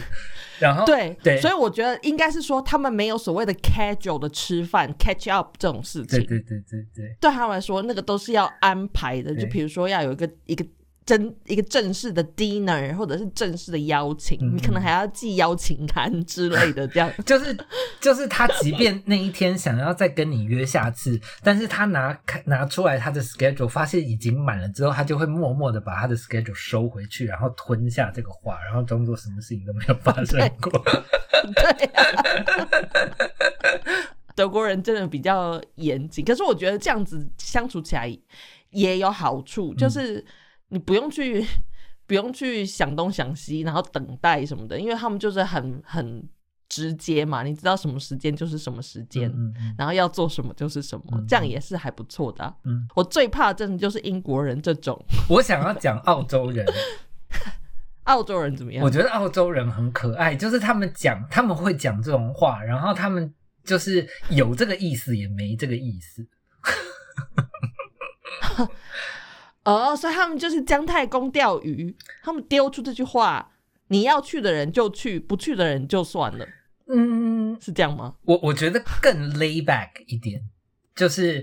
[0.60, 6.20] 然后对对所以我觉得应该是说他们没有所谓的 casual 的吃饭 catch up 这种事情。
[6.20, 9.34] 对对对对对，对他们来说，那个都是要安排的。
[9.34, 10.64] 就比如说要有一个一个
[11.06, 17.12] 真一个正式的 dinner，或者是正式的邀请，嗯你可能还要寄邀请函之类的，这样。
[17.26, 17.56] 就是
[18.00, 30.72] 就是他，即便那一天想要再跟你约下次， 但是他拿拿出来他的 schedule，发现已经满了之后，他就会默默的把他的 schedule 收回去，然后吞下这个话，然后装作什么事情都没有发生过。
[31.54, 32.02] 对、啊，
[34.34, 38.10] 德国人真的比较严谨，可是我觉得这样子相处起来
[38.70, 40.24] 也有好处，就是
[40.68, 41.44] 你不用去
[42.06, 46.28] 不用去想东想西，然后等待什么的，因为他们就是很很
[46.68, 49.30] 直接嘛，你知道什么时间就是什么时间。
[49.30, 56.66] 嗯嗯然后要做什么就是什么，嗯这样也是还不错的啊、嗯，我最怕真的就是英国人这种， 我想要讲澳洲人，
[58.04, 58.90] 澳洲人怎么样我？
[58.90, 66.26] 觉得澳洲人很可爱，就是他们讲他们会讲这种话，然后他们就是有这个意思也没这个意思。
[69.64, 73.50] 哦，所以他们就是姜太公钓鱼，他们丢出这句话：
[73.88, 76.46] 你要去的人就去，不去的人就算了，
[76.88, 78.14] 嗯，是这样吗？
[78.24, 80.42] 我我觉得更 lay back 一点，
[80.94, 81.42] 就是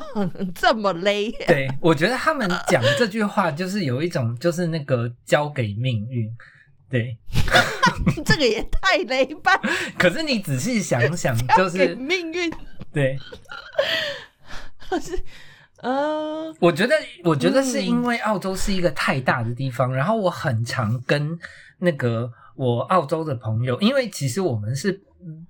[0.54, 1.34] 这么 lay？
[1.46, 6.30] 对，我觉得他们讲这句话就是有一种就是那个交给命运。
[6.90, 7.16] 对，
[8.24, 9.58] 这个也太雷吧？
[9.98, 12.52] 可是你仔细想想，就是命运
[12.92, 13.18] 对，
[15.00, 15.18] 是，
[15.84, 21.38] 呃，我觉得，我觉得是因为澳洲是一个太大的地方，然后我很常跟
[21.78, 24.98] 那个我澳洲的朋友，因为其实我们是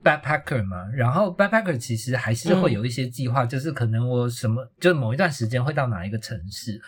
[0.03, 6.81] backpacker 嘛，然后 backpacker 其实还是会有一些计划，就是可能我什么，就是某一段时间会到哪一个城市。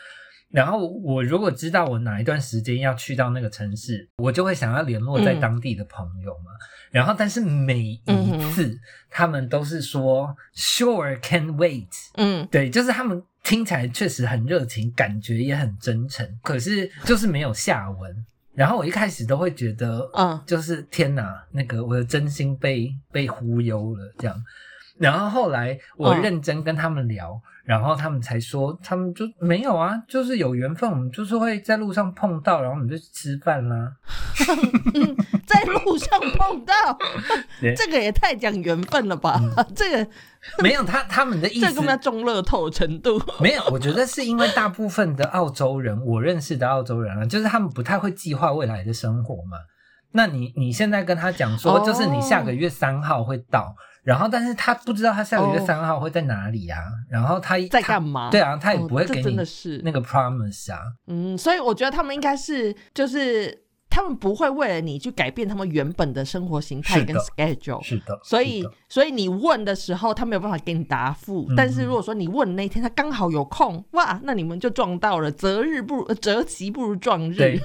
[0.49, 6.53] 然后我如果知道我哪一段时间要去到那个城市，我就会想要联络在当地的朋友嘛。
[6.93, 8.01] 然后，但是每一
[8.53, 8.79] 次
[9.11, 18.27] 他们都是说 “sure can wait”，嗯，对，就是他们听起来确实很热情，感觉也很真诚，可是就是没有下文。
[18.53, 24.45] 然后我一开始都会觉得，嗯就是天哪，那个我的真心被被忽悠了这样。
[24.99, 33.93] 然后后来我嗯认真跟他们聊，然后他们才说，他们就没有啊，就是有缘分，我们就是会在路上碰到，然后我们就去吃饭啦。
[35.47, 36.75] 在路上碰到
[37.61, 39.41] 对，这个也太讲缘分了吧？
[39.75, 40.11] 这个
[40.63, 43.21] 没有他他们的意思这个中乐透的程度。
[43.41, 49.59] 没有，我觉得是因为大部分的澳洲人，我认识的澳洲人啊，就是他们不太会计划未来的生活嘛。
[50.13, 53.75] 那你你现在跟他讲说，哦就是你下个月三号会到，
[54.07, 55.65] 然后但是他不知道他下个月哦。
[55.67, 56.79] 三号会在哪里啊，
[57.11, 58.31] 然后他在他干嘛？
[58.31, 59.81] 对啊，他也不会给你真的是。
[59.83, 60.79] 那个 promise 啊，
[61.09, 67.83] 嗯，所以我觉得他们应该是就是他们不会为了你去改变他们原本的生活形态跟 schedule。
[67.83, 71.45] 是的，所以是的，所以你问的时候，他没有办法给你答复。
[71.49, 71.57] 嗯。
[71.57, 77.35] 但是如果说你问的那一天他刚好有空，哇，那你们就撞到了，择日不如呃择期不如撞日。
[77.35, 77.61] 对，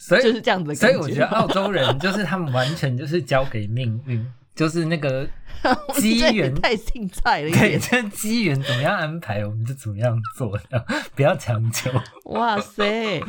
[0.00, 5.26] 所以 就是这样子的感所以我觉得澳洲人就是他们完全就是交给命运，就是那个
[5.94, 6.54] 机缘。
[6.54, 7.80] 太精彩了一对，点。
[7.80, 10.58] 这机缘怎么样安排，我们就怎么样做，
[11.14, 11.90] 不要强求。
[12.26, 13.20] 哇塞！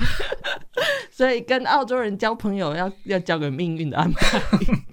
[1.12, 4.40] 所以跟澳洲人交朋友要要交给命运的安排，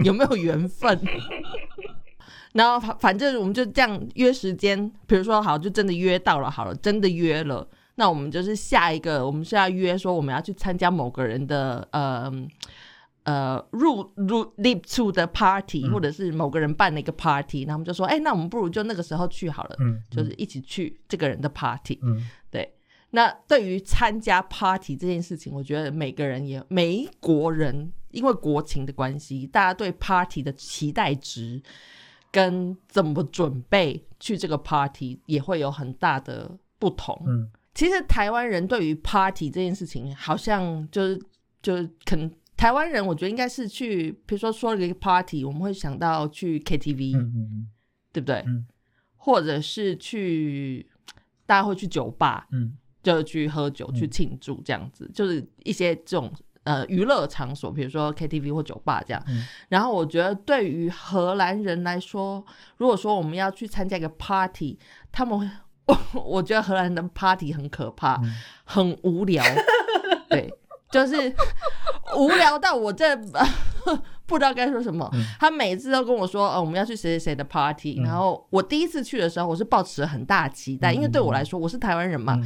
[0.05, 1.01] 有没有缘分？
[2.53, 12.31] 然后反反正我们就这样约时间，比如说好，就真的约到了，好了，真的约了，那我们就是下一个，我们是要约说我们要去参加某个人的呃
[13.25, 15.93] 呃入入 live to 的 party，、嗯。
[15.93, 21.99] 或者是某个人办了一个 party，然后我们就说，哎、那我们不如就那个时候去好了，嗯，就是一起去这个人的 party。
[22.03, 22.29] 嗯。
[22.51, 22.75] 对，
[23.11, 31.63] 那对于参加 party 这件事情，我觉得每个人也每一国人因为国情的关系，大家对 party 的期待值
[32.31, 37.23] 跟怎么准备去这个 party 也会有很大的不同。
[37.27, 37.51] 嗯。
[37.75, 41.19] 其实台湾人对于 party 这件事情，好像就是
[41.63, 42.31] 就是可能
[42.63, 47.13] 台湾人，我觉得应该是去，比如说说了一个 party，我们会想到去 KTV，、
[48.13, 48.37] 对不对？
[48.47, 48.65] 嗯。
[49.17, 50.89] 或者是去
[51.45, 52.79] 大家会去酒吧，嗯。
[53.03, 56.33] 就去喝酒、去庆祝这样子，就是一些这种
[56.63, 59.21] 呃娱乐场所，比如说 KTV 或酒吧这样。
[59.27, 59.45] 嗯。
[59.69, 62.47] 然后我觉得对于荷兰人来说，
[62.77, 64.79] 如果说我们要去参加一个 party，
[65.11, 65.51] 他们会，
[65.87, 68.33] 我 我觉得荷兰人的 party 很可怕，嗯。
[68.65, 69.43] 很无聊，
[70.31, 70.49] 对，
[70.93, 71.35] 就是
[72.17, 73.19] 无聊到我这。
[74.25, 75.25] 不知道该说什么，嗯。
[75.39, 78.05] 他每次都跟我说，哦，我们要去谁谁谁的 party、嗯。
[78.05, 82.39] 然后我第一次去的时候，我是抱持了很大期待，因为对我来说，我是台湾人嘛，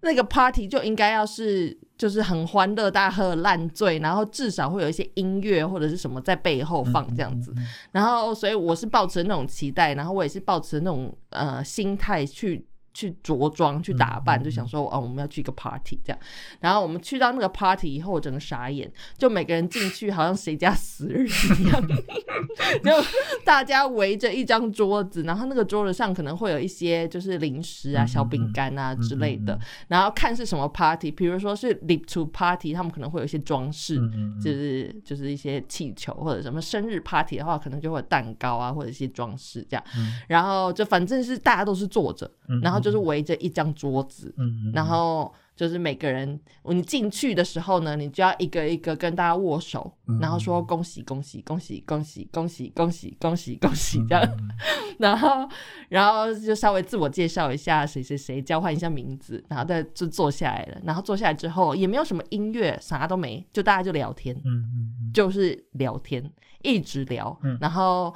[0.00, 7.52] 那个 party 就应该要是就是很欢乐，大家喝得烂醉，然后至少会有一些音乐或者是什么在背后放这样子。
[7.56, 7.66] 嗯。
[7.90, 12.64] 然后，所以我是抱持那种期待，然后我也是抱持那种呃心态去
[12.94, 16.18] 去着装、去打扮，就想说哦，我们要去一个 party 这样。
[16.60, 21.82] 然后我们去到那个 party 以后，我整个傻眼，就每个人进去好像谁家死人一样，
[22.84, 22.90] 就
[23.44, 34.00] 大家围着一张桌子，然后那个桌子上可能会有一些就是零食啊、小饼干啊之类的然后看是什么 party，比如说是 lip to party，他们可能会有一些装饰。
[34.42, 39.84] 就是就是一些气球或者什么生日 party 的话，可能就会有蛋糕啊，或者一些装饰这样。
[39.96, 44.34] 嗯然后就反正是大家都是坐着，嗯然后就是围着一张桌子，
[44.74, 54.36] 然后就是每个人你进去的时候呢，你就要一个一个跟大家握手，嗯然后说恭喜恭喜恭喜恭喜恭喜恭喜恭喜恭喜嗯这样，
[54.98, 55.48] 然后
[55.88, 60.80] 然后就稍微自我介绍一下谁谁谁，交换一下名字，然后再就坐下来了。
[60.84, 64.34] 然后坐下来之后也没有什么音乐，啥都没，就大家就聊天。
[64.44, 65.12] 嗯嗯。
[65.12, 67.58] 就是聊天，一直聊，嗯。
[67.60, 68.12] 然后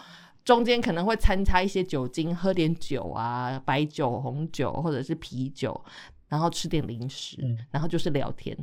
[0.47, 5.84] 中间可能会掺插一些酒精，喝点酒啊，白酒、红酒或者是啤酒，
[6.28, 8.57] 然后吃点零食，嗯然后就是聊天，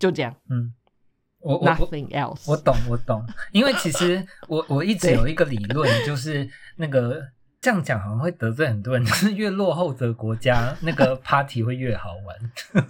[0.00, 0.74] 就这样嗯，
[1.38, 2.50] 我我我，nothing else。
[2.50, 7.24] 我懂，我懂，因为其实我 我一直有一个理论，就是那个
[7.60, 12.36] 这样讲好像会得罪很多人，就是越落后的国家，那个 party 会越好玩。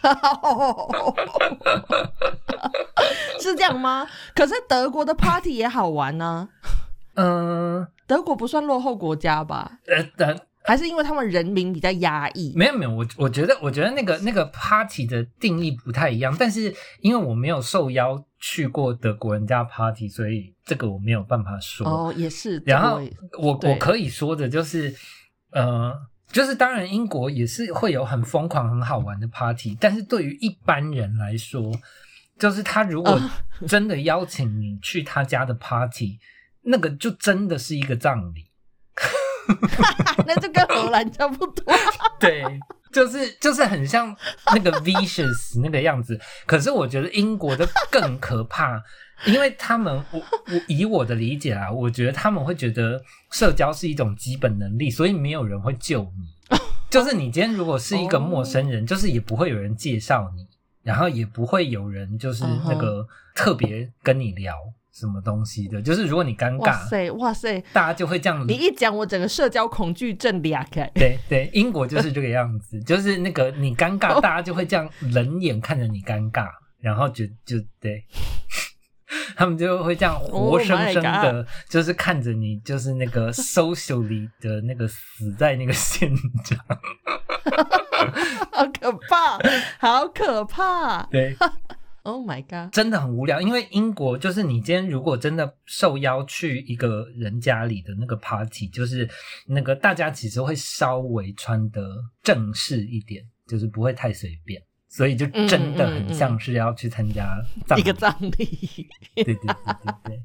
[3.38, 4.08] 是这样吗？
[4.34, 6.48] 可是德国的 party 也好玩呢、
[7.18, 9.80] 嗯德国不算落后国家吧？
[9.86, 12.52] 呃呃，还是因为他们人民比较压抑？
[12.56, 21.86] 没有没有，我我觉得我觉得那个那个 party 的定义不太一样，但是因为我没有受邀去过德国人家 party，所以这个我没有办法说。
[21.86, 22.62] 哦，也是。
[22.64, 23.00] 然后
[23.38, 24.94] 我我可以说的就是，
[25.52, 25.92] 呃，
[26.30, 31.72] 就是当然英国也是会有很疯狂、很好玩的 party，但是对于一般人来说，
[32.38, 33.20] 就是他如果
[33.66, 36.18] 真的邀请你去他家的 party，
[36.68, 38.46] 那个就真的是一个葬礼。
[40.26, 41.64] 那就跟荷兰差不多。
[42.20, 42.44] 对，
[42.92, 44.14] 就是就是很像
[44.54, 46.20] 那个 vicious 那个样子。
[46.46, 48.82] 可是我觉得英国的更可怕，
[49.24, 56.58] 因为他们我我以我的理解啊，我觉得他们会觉得社交是一种基本能力，所以没有人会救你。
[56.90, 60.46] 就是你今天如果是一个陌生人，就是也不会有人介绍你，
[60.82, 64.54] 然后也不会有人就是那个特别跟你聊
[64.98, 65.80] 什么东西的。
[65.80, 67.60] 就是如果你尴尬，哇塞，哇塞！
[67.72, 70.90] 大家就会这样你一讲，我整个社交恐惧症俩开。
[70.94, 76.48] 对对，英国就是这个样子， 就是那个你尴尬，大家就会这样冷眼看着你尴尬，
[76.80, 78.04] 然后就就对，
[79.36, 86.10] 他们就会这样活 Oh 生生的，就是看着你，就是那个 socially 的那个死在那个现
[86.44, 86.58] 场。
[88.52, 89.38] 好可怕，
[89.78, 91.36] 好可怕对，
[92.08, 92.72] ！Oh my god！
[92.72, 99.06] 真的很无聊，因为英国就是你今天如果真的受邀去一个人家里的那个 party，就是
[99.46, 101.86] 那个大家其实会稍微穿的
[102.22, 107.28] 正式一点，就是不会太随便，所以就真的很像是要去参加
[107.66, 108.30] 葬礼 一个葬礼，
[109.14, 110.22] 对对对对对。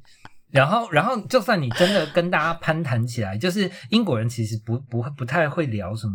[0.50, 6.14] 然后，然后，就算你真的跟大家攀谈起来，就是英国人其实不不会不太会聊什么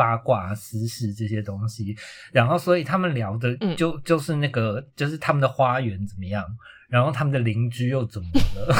[0.00, 1.94] 八卦、私事这些东西，
[2.32, 6.42] 然后所以他们聊的嗯就、就是那个就是他们的花园怎么样，
[6.88, 8.74] 然后他们的邻居又怎么了？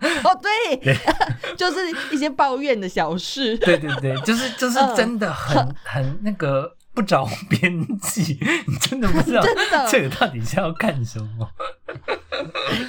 [0.24, 0.96] 哦，对，
[1.58, 1.78] 就是
[2.10, 3.58] 一些抱怨的小事。
[3.58, 9.42] 对对对，就是就是嗯真的很、很那个不着边际， 你真的不知道
[9.90, 11.46] 这个到底是要干什么？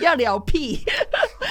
[0.02, 0.84] 要聊屁，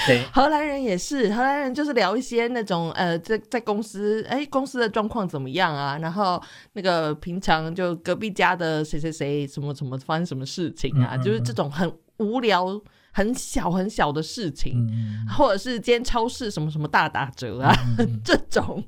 [0.07, 5.99] 对， 荷兰人也是，荷兰人就是聊一些那种呃，在在公司，哎，公司的状况怎么样啊？
[5.99, 6.42] 然后
[6.72, 11.16] 那个平常就隔壁家的谁谁谁什么什么发生什么事情啊？
[11.16, 12.80] 嗯嗯就是这种很无聊、
[13.12, 17.72] 很小很小的事情，嗯，或者是今天超市什么什么大打折啊，
[18.24, 18.82] 这种，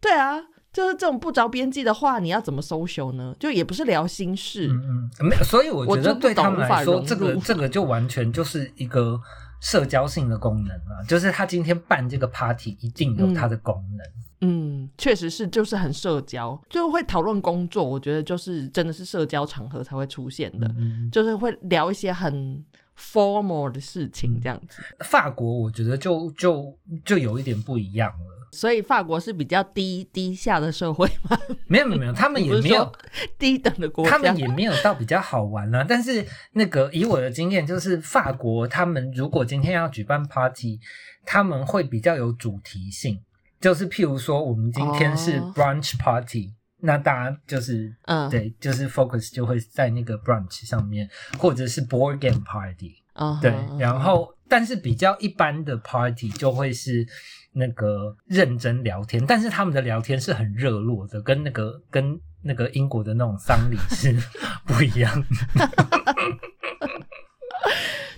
[0.00, 0.42] 对啊。
[0.70, 3.34] 就是这种不着边际的话，你要怎么 social 呢？
[3.40, 9.18] 就也不是聊心事，嗯嗯，没有，所以我觉得对他们懂无法来说，这个这个就完全就是一个
[9.60, 14.06] 社交性的功能啊，就是他今天办这个 party 一定有它的功能。
[14.40, 17.82] 嗯，确实是，就是很社交，就会讨论工作。
[17.82, 22.64] 我觉得就是真的是社交场合才会出现的，嗯，就是会聊一些很
[22.96, 24.80] formal 的事情这样子。
[25.00, 28.37] 法国我觉得就就就有一点不一样了。
[28.52, 32.92] 所以法国是比较低低下的社会吗，没有没有没有，他们也没有，
[33.38, 34.10] 低等的国家。
[34.10, 40.80] 他们也没有到比较好玩啦、但是那个以我的经验，就是法国他们如果今天要举办 party，
[41.24, 43.20] 他们会比较有主题性，
[43.60, 45.52] 就是譬如说我们今天是哦。
[45.54, 48.30] brunch party，、那大家就是嗯。
[48.30, 57.06] 对，就是 focus 就会在那个 brunch 上面，或者是 board game party，嗯对，然后但是比较一般的 party 就会是
[57.52, 64.16] 那个认真聊天，但是他们的聊天是很热络的，跟那个跟那个英国的那种丧礼是
[64.66, 65.26] 不一样的。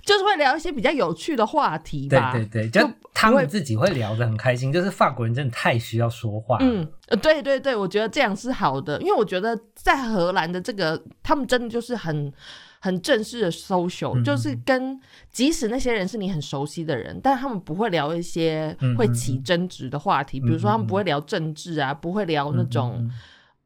[0.03, 2.31] 就是会聊一些比较有趣的话题对吧。
[2.33, 6.57] 对对，就他会们自己会聊得很开心，就是法国人真的太需要说话。
[6.61, 12.33] 嗯，呃对对对，我觉得这样是好的，因为我觉得在荷兰的这个，他们真的就是很
[12.79, 14.99] 很正式的 social，、嗯就是跟
[15.31, 23.11] 即使那些人是你很熟悉的人，但他们不会聊一些嗯会起争执的话题，比如说他们不会聊政治啊，不会聊那种、嗯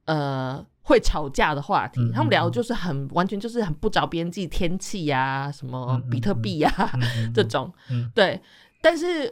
[0.05, 6.71] 呃会吵架的话题，嗯嗯他们聊的就是很完全就是很不着边际，天气呀、什么比特币呀、
[7.33, 8.09] 这种，嗯。
[8.13, 8.39] 对，
[8.81, 9.31] 但是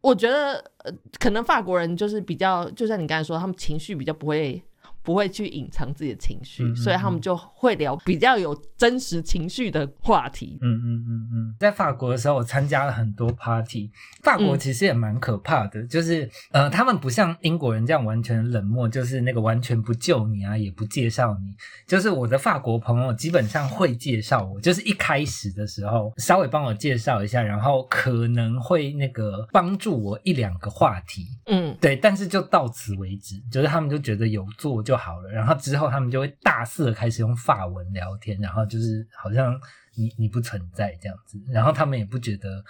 [0.00, 4.62] 我觉得，呃，可能法国人就是比较，就像你刚才说，他们情绪比较不会
[5.02, 10.58] 不会去隐藏自己的情绪，嗯嗯所以他们就会聊比较有真实情绪的话题。
[10.60, 13.90] 嗯嗯嗯嗯，在法国的时候，我参加了很多 party。
[14.22, 21.54] 法国嗯其实也蛮可怕的，就是呃，他们不像英国人这样完全冷漠，就是那个完全不救你啊，也不介绍你。
[21.86, 31.26] 就是我的法国朋友基本上会介绍我，就是一开始的时候稍微帮我介绍一下，然后可能会那个帮助我一两个话题。
[31.46, 39.56] 嗯，对，但是就到此为止，就是他们就觉得有做就就好了，然后之后他们就会大肆开始用法文聊天，然后就是好像
[39.94, 42.64] 你你不存在这样子，然后他们也不觉得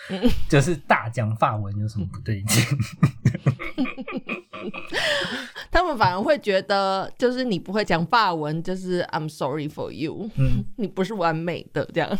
[0.46, 2.62] 就是大讲法文有什么不对劲，
[5.70, 12.18] 他们反而会觉得，就是你不会讲法文，就是 I'm sorry for you，嗯，你不是完美的这样。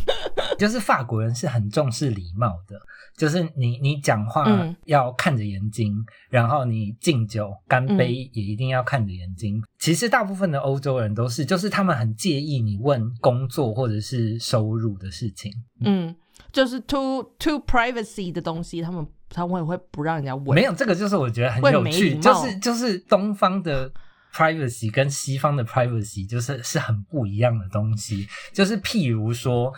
[0.58, 2.78] 就是法国人是很重视礼貌的，
[3.16, 5.94] 就是你你讲话嗯要看着眼睛，
[6.28, 9.62] 然后你敬酒干杯也一定要看着眼睛。
[9.78, 15.52] 其实大部分的欧洲人都是，就是他们很介意你问工作或者是收入的事情。
[15.80, 16.14] 嗯，
[16.52, 20.54] 就是 too too privacy 的东西，他们他们会不让人家问。
[20.54, 23.90] 没有这个，就是我觉得很有趣，就是就是东方的
[24.32, 28.26] privacy 跟西方的 privacy 就是是很不一样的东西。
[28.52, 29.72] 就是譬如说，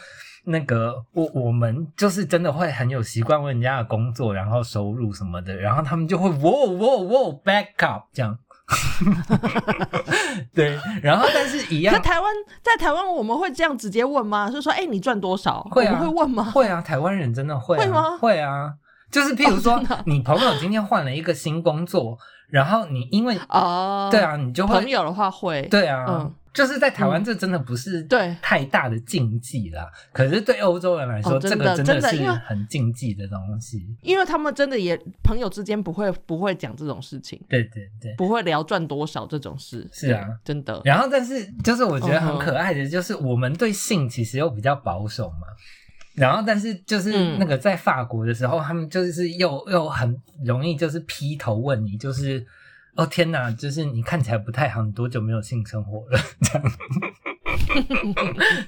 [0.45, 8.39] 那个我我们就是真的会很有习惯问人家的工作，然后收入什么的，然后他们就会 whoa whoa whoa back up 这样。
[10.55, 12.33] 对，然后但是一样在台湾
[12.63, 14.51] 在台湾我们会这样直接问吗？
[14.51, 15.63] 就说哎、你赚多少？
[15.71, 16.45] 会啊会问吗？
[16.55, 18.73] 会啊，台湾人真的会、啊，会吗会啊，
[19.11, 22.17] 就是譬如说，哦啊你朋友今天换了一个新工作，
[22.49, 29.91] 然后你因为哦，对，啊，你就会朋友的话会，对啊，嗯就是在台湾这真的不是对太大的禁忌啦。
[30.13, 33.87] 可是对欧洲人来说，这个真的是很禁忌的东西。
[34.03, 38.15] 因为他们真的也朋友之间不会不会讲这种事情，对对对。
[38.17, 39.89] 不会聊赚多少这种事。
[39.93, 40.81] 是啊真的。
[40.85, 45.47] 然后，但是就是我觉得很可爱的，就是我们对性其实又比较保守嘛。
[46.15, 52.47] 然后，但是就是嗯那个在法国的时候，他们就是又又很容易就是劈头问你，就是
[52.97, 56.19] 哦天哪，就是你看起来不太好，你多久没有性生活了？
[56.43, 56.73] 这样，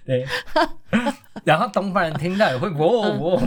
[0.07, 0.25] 对。
[1.45, 3.43] 然后东方人听到也会喔喔喔，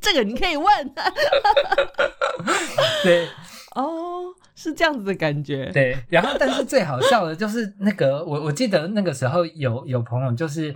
[0.00, 0.94] 这个你可以问
[3.02, 3.28] 对。
[3.74, 4.24] 哦，
[4.54, 5.70] 是这样子的感觉。
[5.70, 10.74] 对，然后但是最好笑的就是那个，我我记得那个时候有有朋友就是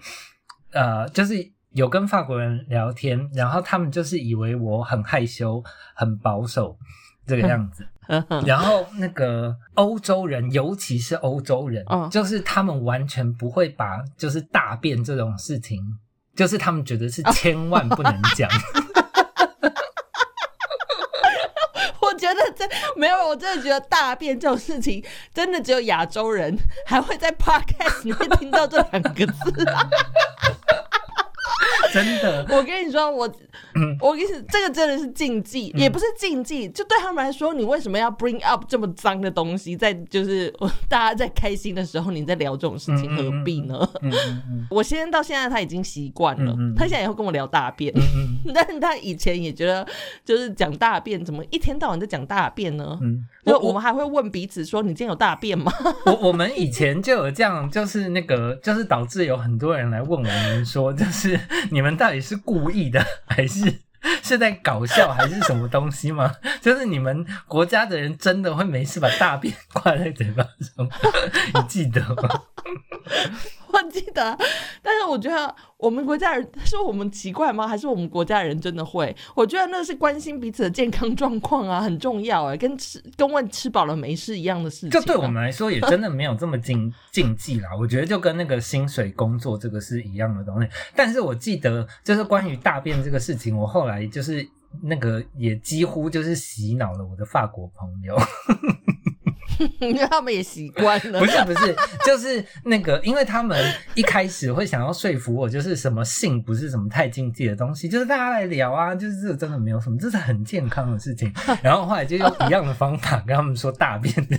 [0.72, 1.34] 呃，就是
[1.72, 5.62] 有跟法国人聊天，然后他们就是以为我很害羞、
[5.94, 6.76] 很保守
[7.26, 7.86] 这个样子，
[8.44, 15.80] 然后那个欧洲人，尤其是欧洲人，嗯就是他们完全不会把就是大便这种事情，
[16.34, 18.50] 就是他们觉得是千万不能讲。
[22.02, 22.64] 我觉得这
[22.96, 25.02] 没有，我真的觉得大便这种事情，
[25.32, 29.64] 真的只有亚洲人还会在 podcast 里面听到这两个字。
[31.92, 33.28] 真的， 我跟你说，我
[34.00, 40.52] 我跟你说，这个真的是禁忌，也不是禁忌，就对他们来说，你为什么要 bring up 这么脏的东西，在就是
[40.88, 43.88] 大家在开心的时候，你在聊这种事情，何必呢？
[44.70, 47.92] 我先生到现在他已经习惯了，他现在也会跟我聊大便。
[48.54, 49.84] 但是他以前也觉得，
[50.24, 52.96] 就是讲大便，怎么一天到晚在讲大便呢？
[53.02, 53.72] 嗯，就我我。
[53.72, 55.72] 们还会问彼此说：“你今天有大便吗？
[56.04, 61.40] 我我们以前就有这样，就是那个，就是导致有很多人来问我们说，就是
[61.70, 63.80] 你们到底是故意的，还是
[64.22, 66.32] 是在搞笑，还是什么东西吗？
[66.62, 70.90] 就是你们国家的人真的会没事把大便挂在嘴巴上吗？
[71.54, 72.42] 你记得吗？？”
[73.72, 74.36] 我记得，
[74.82, 77.66] 但是我觉得我们国家人是我们奇怪吗？
[77.66, 79.14] 还是我们国家人真的会？
[79.34, 84.92] 我觉得那是关心彼此的健康状况啊，很重要哎，跟吃跟问吃饱了没事一样的事情、啊。
[84.92, 87.70] 就对我们来说，也真的没有这么禁禁忌啦。
[87.78, 90.68] 我觉得就跟那个薪水工作这个是一样的东西。
[90.94, 94.46] 但是我记得，就是关于大便这个事情，我后来就是
[94.82, 98.16] 那个也几乎就是洗脑了我的法国朋友。
[99.80, 101.26] 因为他们也习惯了不。
[101.26, 111.32] 是不是，就是那个，因为他们一开始会想要说服我，就是什么性不是什么太禁忌的东西，就是大家来聊啊，就是这个真的没有什么，这是很健康的事情。
[111.62, 114.36] 然后后来就用一样的方法跟他们说大便的，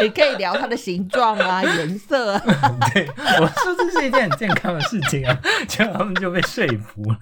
[0.00, 2.42] 也可以聊它的形状啊、颜色啊。
[2.92, 3.08] 对
[3.40, 7.18] 我说这是一件很健康的事情啊，结果他们就被说服了。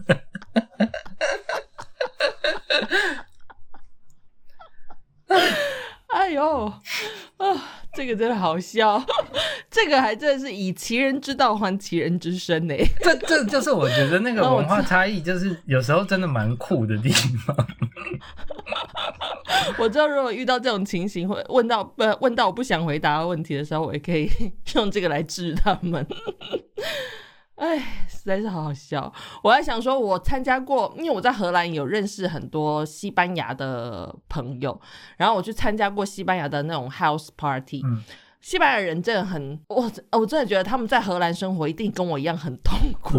[6.14, 6.64] 哎呦，
[7.36, 7.62] 啊，
[7.92, 9.04] 这个真的好笑，
[9.68, 12.74] 这个还真的是以其人之道还其人之身呢。
[13.02, 17.56] 这这就是我觉得那个文化差异，就是有时候真的蛮酷的地方。
[19.78, 24.30] 我知道，如果遇到这种情形，会问到不问到我不想回答的问题的时候，我也可以
[24.74, 26.06] 用这个来治他们。
[27.56, 27.78] 哎，
[28.08, 29.12] 实在是好好笑。
[29.42, 34.80] 我还想说，我参加过，因为我在荷兰有认识很多西班牙的朋友，
[35.16, 37.82] 然后我去参加过西班牙的那种 house party。
[37.84, 38.02] 嗯。
[38.42, 43.18] 西班牙人真的很，我我真的觉得他们在荷兰生活一定跟我一样很痛苦。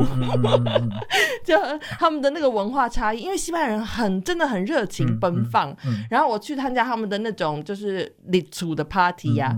[1.43, 1.57] 就
[1.99, 6.05] 他们的那个文化差异，因为西班牙人很真的很热情嗯奔放，嗯。
[6.09, 9.53] 然后我去参加他们的那种就是礼祖的 party 呀、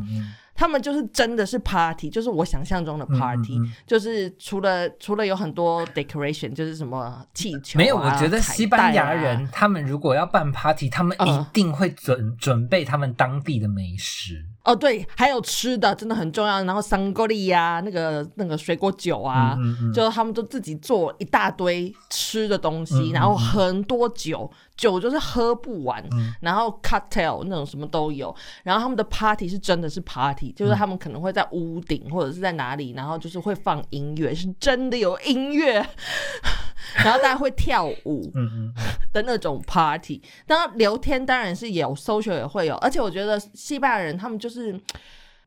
[0.60, 3.74] 他们就是真的是 party，就是我想象中的 party，、嗯嗯嗯。
[3.88, 14.44] 就是除了除了有很多 decoration，就是什么气球、啊，没有，我觉得西班牙人、啊、他们如果要办 party，他们一嗯定会准、准备他们当地的美食。
[14.66, 19.58] 哦，对，还有吃的真的很重要，然后桑果利呀，那个那个水果酒啊，
[19.94, 26.34] 就他们都自己做一大堆吃的东西，然后很多酒，酒就是喝不完，嗯。
[26.42, 35.74] 然后 cocktail 那种什么都有，然后他们的 party 是真的是 party，就是他们可能会在屋顶或者是在哪里，然后就是会放音乐，是真的有音乐，
[37.04, 38.32] 然后大家会跳舞，
[39.12, 44.80] 的那种 party，当然聊天当然是有，social 也会有，而且我觉得西班牙人他们就是。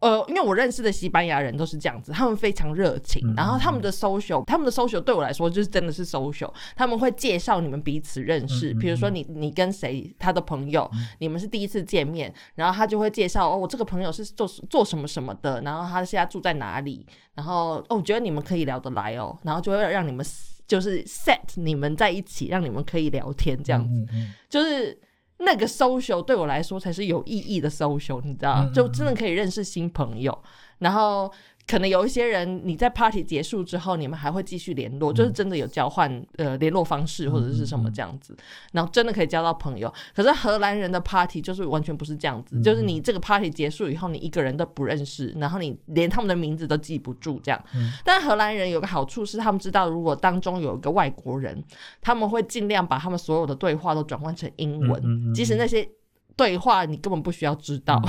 [0.02, 10.90] 呃，因为我认识的西班牙人都是这样子，他们非常热情，嗯然后他们的 social，他们的 social 对我来说就是真的是 social，他们会介绍你们彼此认识，比如说你你跟谁他的朋友，
[11.20, 20.26] 你们是第一次见面，然后他就会介绍哦，我这个朋友是做做什么什么的，然后他现在住在哪里，然后哦，我觉得你们可以聊得来哦，然后就会让你们
[20.66, 24.04] 就是 set 你们在一起，让你们可以聊天这样子。
[24.48, 24.98] 就是
[25.44, 30.36] 那个 social 对我来说才是有意义的 social，你知道，嗯就真的可以认识新朋友，
[30.78, 31.32] 然后。
[31.72, 38.36] 可能有一些人，你在 party 结束之后，你们还会继续联络，就是真的有交换呃联络方式或者是什么这样子，
[38.72, 39.90] 然后真的可以交到朋友。
[40.14, 47.58] 可是荷兰人的 party 就是完全不是这样子，就是你这个 party 结束以后，你一个人都不认识，然后你连他们的名字都记不住这样。
[48.04, 51.64] 但荷兰人有个好处是，他们知道如果当中有一个外国人，
[52.02, 55.88] 他们会尽量把他们所有的对话都转换成英文，嗯即使那些
[56.36, 57.98] 对话你根本不需要知道。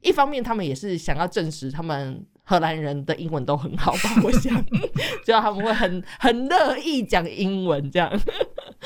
[0.00, 4.08] 一方面，他们也是想要证实他们荷兰人的英文都很好吧？
[4.24, 4.54] 我想，
[5.22, 8.10] 就他们会很很乐意讲英文这样。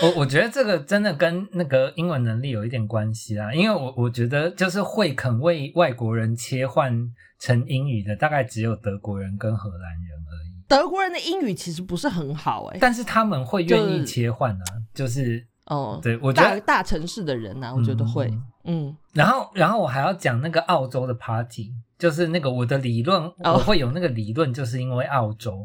[0.01, 6.93] 我我觉得这个真的跟那个英文能力有一点关系啊，因为我我觉得就是会肯为外国人切换
[7.39, 10.51] 成英语的，大概只有德国人跟荷兰人而已。
[10.67, 18.27] 德国人的英语其实不是很好哎、但是他们会愿意切换啊，就是哦，对我觉得，大城市的人呐、啊，我觉得会
[18.65, 21.71] 嗯，嗯，然后然后我还要讲那个澳洲的 party，
[22.03, 25.65] 就是那个我的理论，哦我会有那个理论，就是因为澳洲。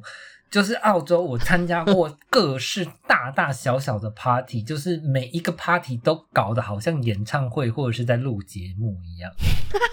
[0.52, 9.32] 就是澳洲，我参加过各式大大小小的 party，就是每一个 party 都搞得好像演唱会或者是在录节目一样。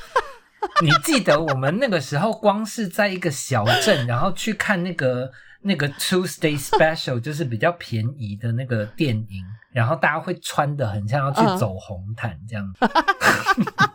[0.85, 5.33] 你记得我们那个时候，光是在一个小镇，然后去看那个
[5.63, 9.43] 那个 Tuesday Special，就是比较便宜的那个电影，
[9.73, 12.71] 然后大家会穿的很像要去嗯走红毯这样。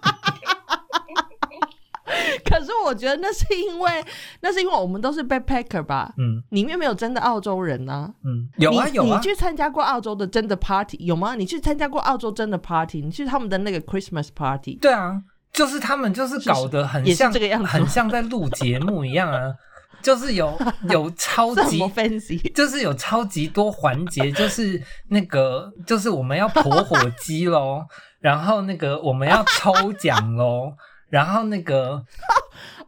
[2.49, 4.03] 可是我觉得那是因为
[4.41, 11.35] 那是因为我们都是 backpacker 吧，嗯里面没有真的澳洲人呐、嗯，有啊有啊你，去参加过澳洲的真的 party 有吗？
[11.35, 13.01] 你去参加过澳洲真的 party？
[13.01, 14.77] 你去他们的那个 Christmas party？
[14.81, 15.21] 对啊，
[15.53, 19.53] 就是他们就是搞得很像这个样子很像在录节目一样啊，
[20.01, 20.57] 就是有
[20.89, 21.79] 有超级？
[22.55, 27.83] 就是有超级多环节，就是那个，就是我们要破火鸡喽，
[28.19, 30.73] 然后那个我们要抽奖喽，
[31.09, 32.03] 然后那个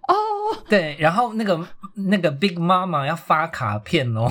[0.07, 0.13] 哦，
[0.67, 4.27] 对，然后那个那个 Big Mama 要发卡片哦，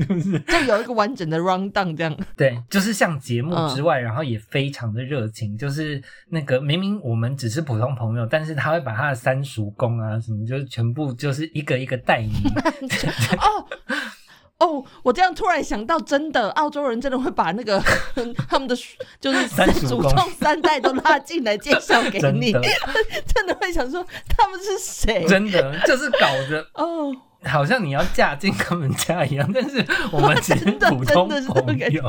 [0.48, 2.16] 就有一个完整的 round down 这样。
[2.36, 12.32] 对，就是像节目之嗯外，然后也非常的热情，就是那个明明我们只是普通朋友，但是他会把他的三叔公啊什么，就是全部就是一个一个带你，
[13.36, 13.66] 哦
[14.60, 17.82] 哦，我这样突然想到，真的澳洲人真的会把那个
[18.48, 18.76] 他们的
[19.18, 19.48] 就是
[19.86, 22.68] 祖宗三代都拉进来介绍给你，真的。
[23.34, 25.24] 真的会想说他们是谁？
[25.26, 27.10] 真的就是搞得哦，
[27.44, 32.02] 好像你要嫁进他们家一样，但是我们只是 真的普通真的是这个朋友。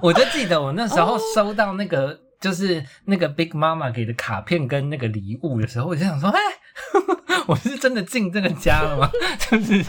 [0.00, 6.38] 我就记得我那时候收到那个、就是那个 Big Mama 给的卡片跟那个礼物的时候，我就想说，哎，
[7.46, 9.10] 我是真的进这个家了吗？
[9.38, 9.84] 就是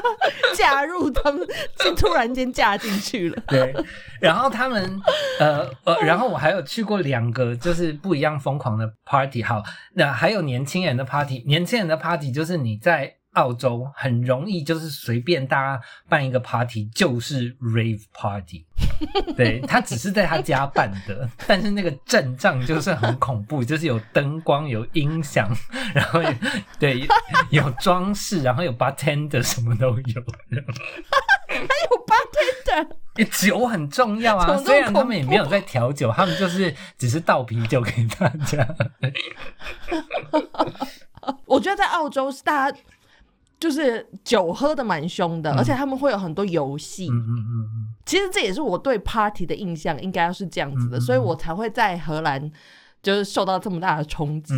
[0.54, 1.46] 嫁入他们，
[1.78, 3.42] 就突然间嫁进去了。
[3.46, 3.74] 对，
[4.20, 5.00] 然后他们
[5.38, 9.42] 呃呃，然后我还有去过两个就是不一样疯狂的 party。
[9.42, 9.62] 好，
[9.94, 18.64] 那还有年轻人的 party，年轻人的 party 就是你在澳洲很容易就是随便大家办一个 party 就是 rave party。
[19.36, 25.50] 对他只是在他家办的， 但是那个阵仗就是很恐怖， 就是有灯光、有音响，
[25.94, 26.32] 然后有
[26.78, 27.06] 对
[27.50, 30.24] 有装饰，然后有 bartender 什么都有。
[31.48, 38.66] 还有 bartender，酒很重要啊，虽然他们也没有在调酒，他们就是只是倒啤酒给大家。
[41.46, 42.78] 我觉得在澳洲是大家
[43.60, 47.08] 就是酒喝的蛮凶的，嗯而且他们会有很多游戏。
[47.10, 52.50] 嗯嗯嗯其实这也是我对 party 的印象，应该要是这样子的，所以我才会在荷兰
[53.02, 54.52] 就是受到这么大的冲击。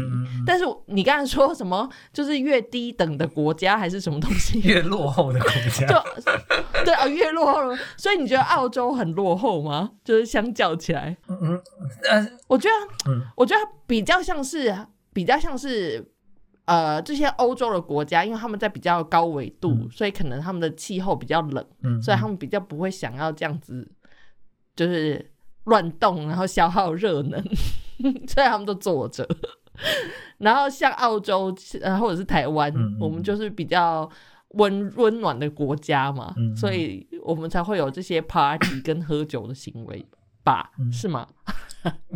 [0.45, 4.61] 但是你刚才说什么，就是越低等的国家还是什么东西？
[4.63, 7.79] 越落后的国家， 就对啊，越落后了。
[7.97, 9.93] 所以你觉得澳洲很落后吗？
[10.05, 11.63] 就是相较起来，嗯嗯
[12.11, 12.69] 呃我觉
[13.07, 14.77] 得，嗯我觉得比较像是
[15.13, 16.05] 比较像是
[16.67, 19.89] 呃这些欧洲的国家，因为他们在比较高纬度，嗯。
[19.91, 23.91] 所以可能他们的气候比较冷，嗯，所以他们比较不会想要这样子，
[24.77, 25.33] 就是
[25.65, 27.43] 乱动，然后消耗热能，
[28.29, 29.27] 所以他们都坐着。
[30.39, 34.09] 然后像澳洲呃或者是台湾，我们就是比较
[34.51, 40.05] 温温暖的国家嘛，所以我们才会有这些 party 跟喝酒的行为
[40.47, 40.71] 吧？
[40.79, 41.27] 嗯是吗？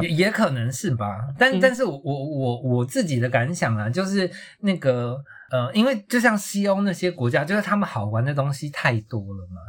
[0.00, 1.06] 也也可能是吧，
[1.38, 5.16] 但、嗯但是我我我我自己的感想啊，就是那个
[5.50, 9.60] 呃，因为就像西欧那些国家，就是他们好玩的东西太多了嘛，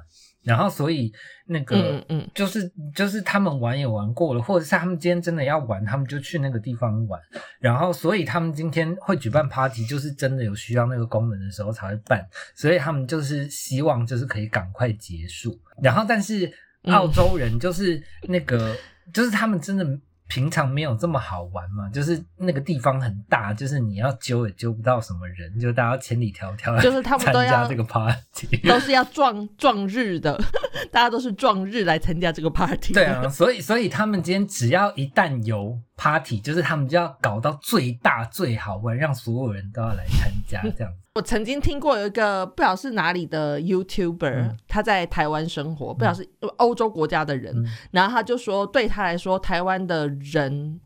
[0.43, 1.11] 然后所以
[1.47, 1.75] 那个。
[1.75, 7.21] 嗯嗯就是就是他们玩也玩过了，或者是他们今天真的要玩，他们就去那个地方玩。
[7.59, 12.25] 然后，所以他们今天会举办 party，就是真的有需要那个功能的时候才会办。
[12.55, 15.59] 所以他们就是希望就是可以赶快结束。
[15.83, 16.53] 然后，但是嗯
[16.85, 18.75] 澳洲人就是那个，
[19.13, 19.85] 就是他们真的
[20.27, 28.57] 平常没有这么好玩嘛，就是那个地方很大，就是你要揪也揪不到什么人，就大家千里迢迢来就是他们参都要加这个 party。
[28.67, 30.41] 都是要撞 撞日的，
[30.89, 32.93] 大家都是撞日来参加这个 party。
[32.93, 40.91] 对啊，所以所以他们今天只要一旦有 party，就是他们就要搞到最大最好玩，让所有人都要来参加这样。
[41.15, 44.57] 我曾经听过有一个不晓得是哪里的 YouTuber，、嗯。
[44.67, 47.65] 他在台湾生活，不晓得是欧洲国家的人，嗯。
[47.91, 50.79] 然后他就说，对他来说，台湾的人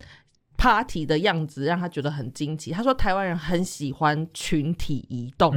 [0.58, 2.72] party 的样子让他觉得很惊奇。
[2.72, 5.54] 他说，台湾人很喜欢群体移动，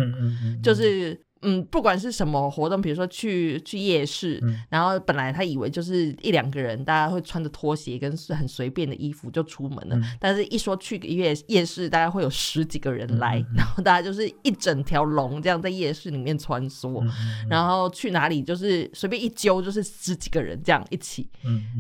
[0.63, 4.61] 就是嗯，不管是什么活动，比如说去去夜市，嗯。
[4.69, 10.05] 然后本来他以为就是一两个人，大家会穿着拖鞋跟很随便的衣服就出门了，嗯。
[10.19, 17.05] 但是一说去个夜夜市，大概会有十几个人来，然后大家就是一整条龙这样在夜市里面穿梭。
[17.49, 21.29] 然后去哪里就是随便一揪就是十几个人这样一起，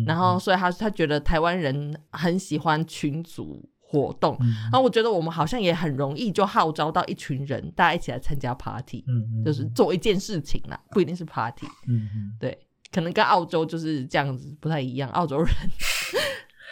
[0.06, 4.52] 然后所以他他觉得台湾人很喜欢群组活动，嗯。
[4.64, 12.36] 然后我觉得我们好像也很容易就号召到一群人，大家一起来参加 party，嗯嗯就是做一件事情啦，不一定是 party，嗯嗯。
[12.38, 12.56] 对，
[12.92, 15.48] 可能跟澳洲就是这样子不太一样，澳洲人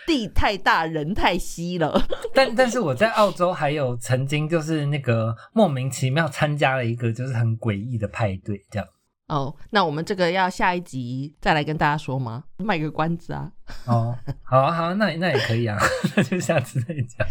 [0.06, 2.00] 地太大人太稀了，
[2.32, 8.86] 但但是我在澳洲还有曾经就是那个莫名其妙参加了一个就是很诡异的派对，这样
[9.28, 12.44] 哦，那我们这个要下一集再来跟大家说吗？
[12.58, 13.50] 卖个关子啊，
[13.86, 15.76] 哦，好啊好啊，那那也可以啊，
[16.14, 17.26] 那就下次再讲。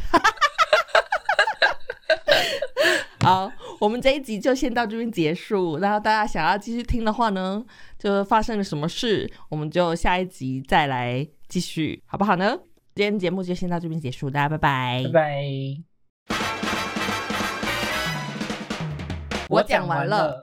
[3.23, 5.77] 好，我们这一集就先到这边结束。
[5.79, 7.63] 然后大家想要继续听的话呢，
[7.97, 12.57] 就发生了什么事，我们就下一集再来继续，好不好呢？
[12.93, 15.03] 今天节目就先到这边结束，大家拜拜。
[15.05, 15.43] 拜拜。
[19.47, 20.33] 我讲完了。